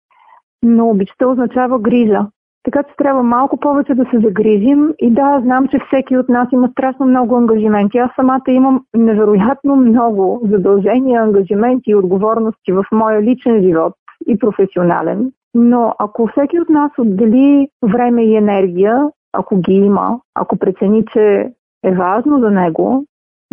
Но 0.62 0.88
обичта 0.88 1.28
означава 1.28 1.78
грижа. 1.78 2.26
Така 2.64 2.82
че 2.82 2.94
трябва 2.96 3.22
малко 3.22 3.56
повече 3.56 3.94
да 3.94 4.04
се 4.04 4.20
загрижим. 4.20 4.94
И 4.98 5.10
да, 5.10 5.40
знам, 5.42 5.68
че 5.68 5.78
всеки 5.86 6.16
от 6.16 6.28
нас 6.28 6.48
има 6.52 6.68
страшно 6.68 7.06
много 7.06 7.36
ангажименти. 7.36 7.98
Аз 7.98 8.10
самата 8.16 8.42
имам 8.48 8.84
невероятно 8.94 9.76
много 9.76 10.40
задължения, 10.50 11.22
ангажименти 11.22 11.90
и 11.90 11.94
отговорности 11.94 12.72
в 12.72 12.84
моя 12.92 13.22
личен 13.22 13.62
живот 13.62 13.94
и 14.26 14.38
професионален. 14.38 15.32
Но 15.54 15.94
ако 15.98 16.26
всеки 16.26 16.60
от 16.60 16.68
нас 16.68 16.92
отдели 16.98 17.68
време 17.82 18.24
и 18.24 18.36
енергия, 18.36 19.08
ако 19.32 19.56
ги 19.56 19.72
има, 19.72 20.20
ако 20.34 20.56
прецени, 20.56 21.04
че 21.12 21.52
е 21.84 21.94
важно 21.94 22.40
за 22.40 22.50
него, 22.50 23.04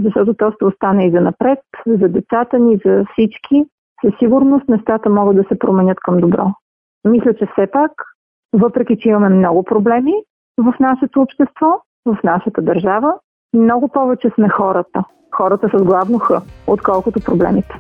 защото 0.04 0.34
то 0.34 0.52
ще 0.52 0.66
остане 0.66 1.06
и 1.06 1.12
за 1.12 1.22
напред, 1.22 1.60
за 1.88 2.10
децата 2.10 2.60
ни, 2.60 2.80
за 2.86 3.06
всички, 3.12 3.66
със 4.06 4.14
сигурност 4.20 4.70
нещата 4.70 5.10
могат 5.10 5.36
да 5.36 5.44
се 5.44 5.60
променят 5.60 6.00
към 6.00 6.18
добро. 6.18 6.48
Мисля, 7.08 7.34
че 7.34 7.46
все 7.46 7.68
пак, 7.72 7.92
въпреки 8.54 8.98
че 9.00 9.10
имаме 9.10 9.30
много 9.30 9.64
проблеми 9.64 10.14
в 10.58 10.74
нашето 10.80 11.22
общество, 11.22 11.82
в 12.06 12.18
нашата 12.24 12.62
държава, 12.62 13.14
много 13.54 13.88
повече 13.88 14.30
сме 14.36 14.50
хората. 14.50 15.04
Хората 15.32 15.70
с 15.74 15.84
главно 15.84 16.20
Х, 16.20 16.42
отколкото 16.68 17.20
проблемите. 17.26 17.76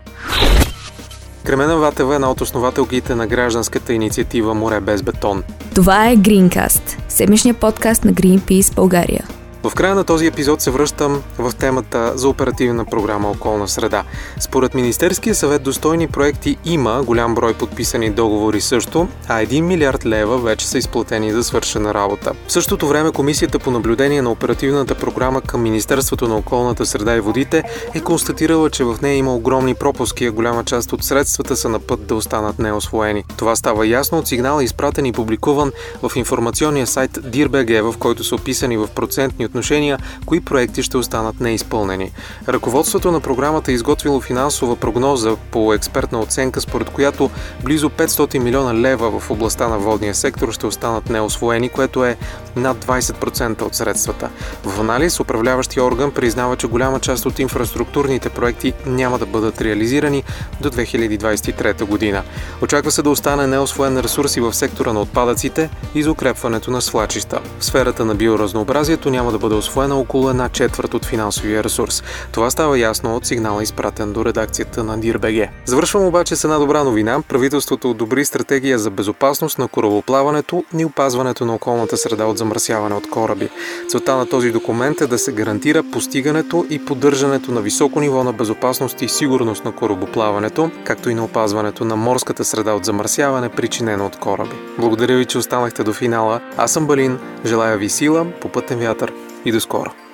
Кремена 1.50 1.78
Ватева 1.78 2.14
е 2.14 2.16
една 2.16 2.32
от 2.32 2.42
основателките 2.42 3.16
на 3.16 3.28
гражданската 3.28 3.94
инициатива 3.94 4.54
Море 4.54 4.80
без 4.80 5.04
бетон. 5.04 5.44
Това 5.76 6.10
е 6.10 6.18
Greencast, 6.18 6.98
седмичният 7.08 7.58
подкаст 7.58 8.06
на 8.06 8.14
Greenpeace 8.14 8.76
България. 8.76 9.28
В 9.64 9.76
края 9.76 9.96
на 9.96 10.04
този 10.04 10.26
епизод 10.26 10.62
се 10.62 10.72
връщам 10.72 11.24
в 11.38 11.52
темата 11.56 12.12
за 12.16 12.30
оперативна 12.30 12.86
програма 12.86 13.30
Околна 13.30 13.68
среда. 13.68 14.04
Според 14.40 14.74
Министерския 14.74 15.36
съвет 15.36 15.64
достойни 15.64 16.08
проекти 16.08 16.58
има 16.66 17.04
голям 17.04 17.36
брой 17.36 17.54
подписани 17.54 18.10
договори 18.10 18.62
също, 18.62 19.08
а 19.28 19.46
1 19.46 19.62
милиард 19.62 20.06
лева 20.06 20.38
вече 20.38 20.68
са 20.68 20.78
изплатени 20.78 21.32
за 21.32 21.44
свършена 21.44 21.94
работа. 21.94 22.32
В 22.48 22.52
същото 22.52 22.88
време 22.88 23.12
Комисията 23.12 23.60
по 23.60 23.72
наблюдение 23.72 24.22
на 24.22 24.32
оперативната 24.32 24.96
програма 24.96 25.42
към 25.42 25.62
Министерството 25.62 26.28
на 26.28 26.38
околната 26.38 26.86
среда 26.86 27.16
и 27.16 27.20
водите 27.20 27.64
е 27.94 28.00
констатирала, 28.00 28.70
че 28.70 28.84
в 28.84 28.98
нея 29.02 29.16
има 29.18 29.36
огромни 29.36 29.76
пропуски, 29.76 30.26
а 30.26 30.32
голяма 30.32 30.64
част 30.64 30.94
от 30.94 31.04
средствата 31.04 31.56
са 31.56 31.70
на 31.70 31.80
път 31.80 32.08
да 32.08 32.16
останат 32.16 32.60
неосвоени. 32.60 33.24
Това 33.38 33.56
става 33.56 33.88
ясно 33.88 34.18
от 34.18 34.28
сигнала, 34.28 34.64
изпратен 34.64 35.06
и 35.06 35.14
публикуван 35.14 35.72
в 36.04 36.12
информационния 36.16 36.88
сайт 36.88 37.12
DIRBG, 37.12 37.82
в 37.82 37.98
който 37.98 38.24
са 38.24 38.36
описани 38.36 38.78
в 38.78 38.88
процентни 38.88 39.49
отношения 39.50 39.98
кои 40.26 40.42
проекти 40.42 40.84
ще 40.84 40.98
останат 40.98 41.40
неизпълнени. 41.40 42.12
Ръководството 42.48 43.12
на 43.12 43.20
програмата 43.20 43.72
е 43.72 43.74
изготвило 43.74 44.22
финансова 44.22 44.76
прогноза 44.76 45.36
по 45.52 45.74
експертна 45.74 46.20
оценка, 46.20 46.62
според 46.62 46.90
която 46.90 47.30
близо 47.64 47.90
500 47.90 48.40
милиона 48.40 48.74
лева 48.74 49.20
в 49.20 49.32
областта 49.32 49.68
на 49.68 49.78
водния 49.78 50.16
сектор 50.16 50.52
ще 50.52 50.68
останат 50.68 51.10
неосвоени, 51.10 51.70
което 51.70 52.06
е 52.06 52.18
над 52.60 52.86
20% 52.86 53.62
от 53.62 53.76
средствата. 53.76 54.30
В 54.64 54.80
анализ 54.80 55.20
управляващия 55.20 55.84
орган 55.84 56.12
признава, 56.12 56.56
че 56.56 56.68
голяма 56.68 57.00
част 57.00 57.26
от 57.26 57.40
инфраструктурните 57.40 58.30
проекти 58.30 58.74
няма 58.86 59.20
да 59.20 59.26
бъдат 59.26 59.62
реализирани 59.62 60.24
до 60.62 60.70
2023 60.70 61.84
година. 61.84 62.24
Очаква 62.62 62.92
се 62.92 63.02
да 63.02 63.10
остане 63.10 63.48
неосвоен 63.48 64.00
ресурси 64.00 64.42
в 64.42 64.54
сектора 64.54 64.94
на 64.94 65.02
отпадъците 65.02 65.70
и 65.96 66.04
за 66.04 66.12
укрепването 66.12 66.72
на 66.72 66.82
свлачища. 66.82 67.40
В 67.60 67.66
сферата 67.66 68.06
на 68.06 68.16
биоразнообразието 68.16 69.10
няма 69.10 69.32
да 69.32 69.38
бъде 69.38 69.56
освоена 69.56 69.96
около 69.96 70.30
една 70.30 70.50
четвърт 70.50 70.94
от 70.94 71.06
финансовия 71.06 71.64
ресурс. 71.64 72.04
Това 72.32 72.50
става 72.50 72.80
ясно 72.80 73.16
от 73.16 73.26
сигнала 73.26 73.64
изпратен 73.64 74.14
до 74.14 74.26
редакцията 74.26 74.84
на 74.84 75.00
DIRBG. 75.00 75.50
Завършвам 75.66 76.06
обаче 76.06 76.36
с 76.36 76.44
една 76.44 76.58
добра 76.58 76.84
новина. 76.84 77.22
Правителството 77.28 77.92
одобри 77.92 78.26
стратегия 78.26 78.80
за 78.80 78.90
безопасност 78.90 79.60
на 79.60 79.68
корабоплаването 79.68 80.64
и 80.78 80.86
опазването 80.86 81.46
на 81.46 81.54
околната 81.56 81.98
среда 81.98 82.26
от 82.26 82.38
замърсяване 82.38 82.49
замърсяване 82.50 82.96
от 82.96 83.10
кораби. 83.10 83.50
Целта 83.88 84.16
на 84.16 84.26
този 84.26 84.52
документ 84.52 85.02
е 85.02 85.08
да 85.08 85.18
се 85.18 85.32
гарантира 85.32 85.84
постигането 85.84 86.66
и 86.70 86.86
поддържането 86.86 87.52
на 87.52 87.62
високо 87.62 88.00
ниво 88.00 88.24
на 88.24 88.34
безопасност 88.34 89.02
и 89.02 89.08
сигурност 89.08 89.66
на 89.66 89.72
корабоплаването, 89.72 90.72
както 90.84 91.10
и 91.10 91.14
на 91.14 91.24
опазването 91.24 91.86
на 91.86 91.96
морската 91.96 92.46
среда 92.46 92.74
от 92.74 92.86
замърсяване, 92.86 93.50
причинено 93.50 94.06
от 94.06 94.16
кораби. 94.16 94.56
Благодаря 94.80 95.18
ви, 95.18 95.26
че 95.26 95.38
останахте 95.38 95.84
до 95.84 95.94
финала. 95.94 96.42
Аз 96.58 96.72
съм 96.72 96.88
Балин, 96.88 97.20
желая 97.46 97.78
ви 97.78 97.90
сила, 97.90 98.26
попътен 98.42 98.80
вятър 98.80 99.14
и 99.46 99.52
до 99.52 99.60
скоро! 99.60 100.09